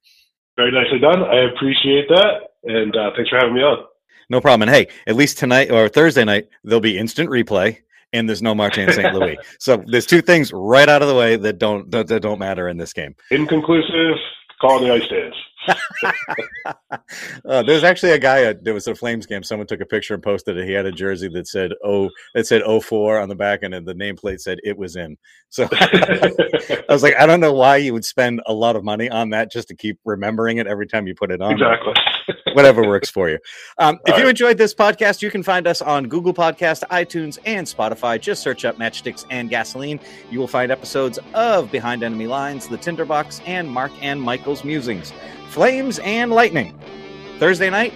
Very 0.57 0.71
nicely 0.71 0.99
done. 0.99 1.23
I 1.23 1.51
appreciate 1.51 2.09
that. 2.11 2.41
And 2.65 2.95
uh, 2.95 3.11
thanks 3.17 3.31
for 3.31 3.39
having 3.39 3.55
me 3.55 3.63
on. 3.63 3.87
No 4.31 4.41
problem. 4.41 4.69
And 4.69 4.77
hey, 4.77 4.89
at 5.07 5.17
least 5.17 5.39
tonight 5.39 5.71
or 5.71 5.89
Thursday 5.89 6.25
night, 6.25 6.49
there'll 6.63 6.81
be 6.81 6.99
instant 6.99 7.31
replay 7.31 7.79
and 8.15 8.29
there's 8.29 8.41
no 8.41 8.55
Martin 8.55 8.91
St. 8.91 9.13
Louis. 9.13 9.37
so 9.59 9.83
there's 9.87 10.07
two 10.07 10.23
things 10.23 10.53
right 10.53 10.89
out 10.89 11.03
of 11.03 11.09
the 11.09 11.15
way 11.15 11.37
that 11.37 11.59
don't 11.59 11.91
that, 11.91 12.07
that 12.07 12.21
don't 12.21 12.39
matter 12.39 12.69
in 12.69 12.79
this 12.79 12.93
game. 12.93 13.15
Inconclusive. 13.31 14.17
Call 14.61 14.81
the 14.81 14.93
ice 14.93 15.07
dance. 15.09 15.35
uh, 17.55 17.63
there's 17.63 17.85
actually 17.85 18.11
a 18.11 18.19
guy 18.19 18.43
at, 18.43 18.65
there 18.65 18.75
was 18.75 18.89
a 18.89 18.95
Flames 18.97 19.27
game. 19.27 19.45
Someone 19.45 19.69
took 19.69 19.81
a 19.81 19.87
picture 19.87 20.13
and 20.13 20.23
posted 20.23 20.57
it. 20.57 20.67
He 20.67 20.73
had 20.73 20.87
a 20.87 20.93
jersey 20.93 21.29
that 21.29 21.47
said 21.47 21.71
"oh" 21.85 22.11
it 22.35 22.49
said 22.49 22.63
"04" 22.63 23.21
on 23.21 23.29
the 23.29 23.37
back, 23.37 23.63
and 23.63 23.73
the 23.73 23.95
nameplate 23.95 24.41
said 24.41 24.59
"it 24.65 24.77
was 24.77 24.97
in." 24.97 25.17
So 25.51 25.69
I 25.73 26.85
was 26.89 27.05
like, 27.05 27.15
I 27.17 27.27
don't 27.27 27.39
know 27.39 27.53
why 27.53 27.77
you 27.77 27.93
would 27.93 28.05
spend 28.05 28.43
a 28.47 28.53
lot 28.53 28.75
of 28.75 28.83
money 28.83 29.09
on 29.09 29.31
that 29.31 29.53
just 29.53 29.69
to 29.69 29.77
keep 29.77 30.01
remembering 30.05 30.57
it 30.57 30.67
every 30.67 30.89
time 30.89 31.07
you 31.07 31.15
put 31.15 31.31
it 31.31 31.41
on. 31.41 31.53
Exactly. 31.53 31.95
Whatever 32.55 32.83
works 32.83 33.09
for 33.09 33.31
you. 33.31 33.39
Um, 33.79 34.01
if 34.07 34.15
right. 34.15 34.23
you 34.23 34.29
enjoyed 34.29 34.59
this 34.59 34.75
podcast, 34.75 35.23
you 35.23 35.31
can 35.31 35.45
find 35.45 35.69
us 35.69 35.81
on 35.81 36.09
Google 36.09 36.35
Podcast, 36.35 36.83
iTunes, 36.91 37.39
and 37.47 37.67
Spotify. 37.67 38.21
Just 38.21 38.43
search 38.43 38.65
up 38.65 38.79
Matchsticks 38.79 39.25
and 39.31 39.49
Gasoline. 39.49 40.01
You 40.29 40.41
will 40.41 40.49
find 40.49 40.73
episodes 40.73 41.21
of 41.35 41.71
Behind 41.71 42.03
Enemy 42.03 42.27
Lines, 42.27 42.67
The 42.67 42.79
Tinderbox, 42.79 43.41
and 43.47 43.69
Mark 43.69 43.93
and 44.01 44.21
Michael's 44.21 44.65
Musings. 44.65 45.13
Flames 45.51 46.01
and 46.01 46.33
Lightning. 46.33 46.77
Thursday 47.39 47.71
night, 47.71 47.93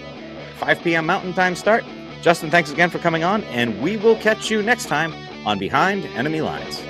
5 0.59 0.83
p.m. 0.83 1.07
Mountain 1.07 1.35
Time 1.35 1.55
start. 1.55 1.85
Justin, 2.23 2.51
thanks 2.51 2.71
again 2.73 2.91
for 2.91 2.99
coming 2.99 3.25
on, 3.25 3.45
and 3.45 3.81
we 3.81 3.97
will 3.97 4.17
catch 4.17 4.51
you 4.51 4.63
next 4.63 4.87
time 4.87 5.15
on 5.47 5.59
Behind 5.59 6.05
Enemy 6.07 6.41
Lines. 6.41 6.83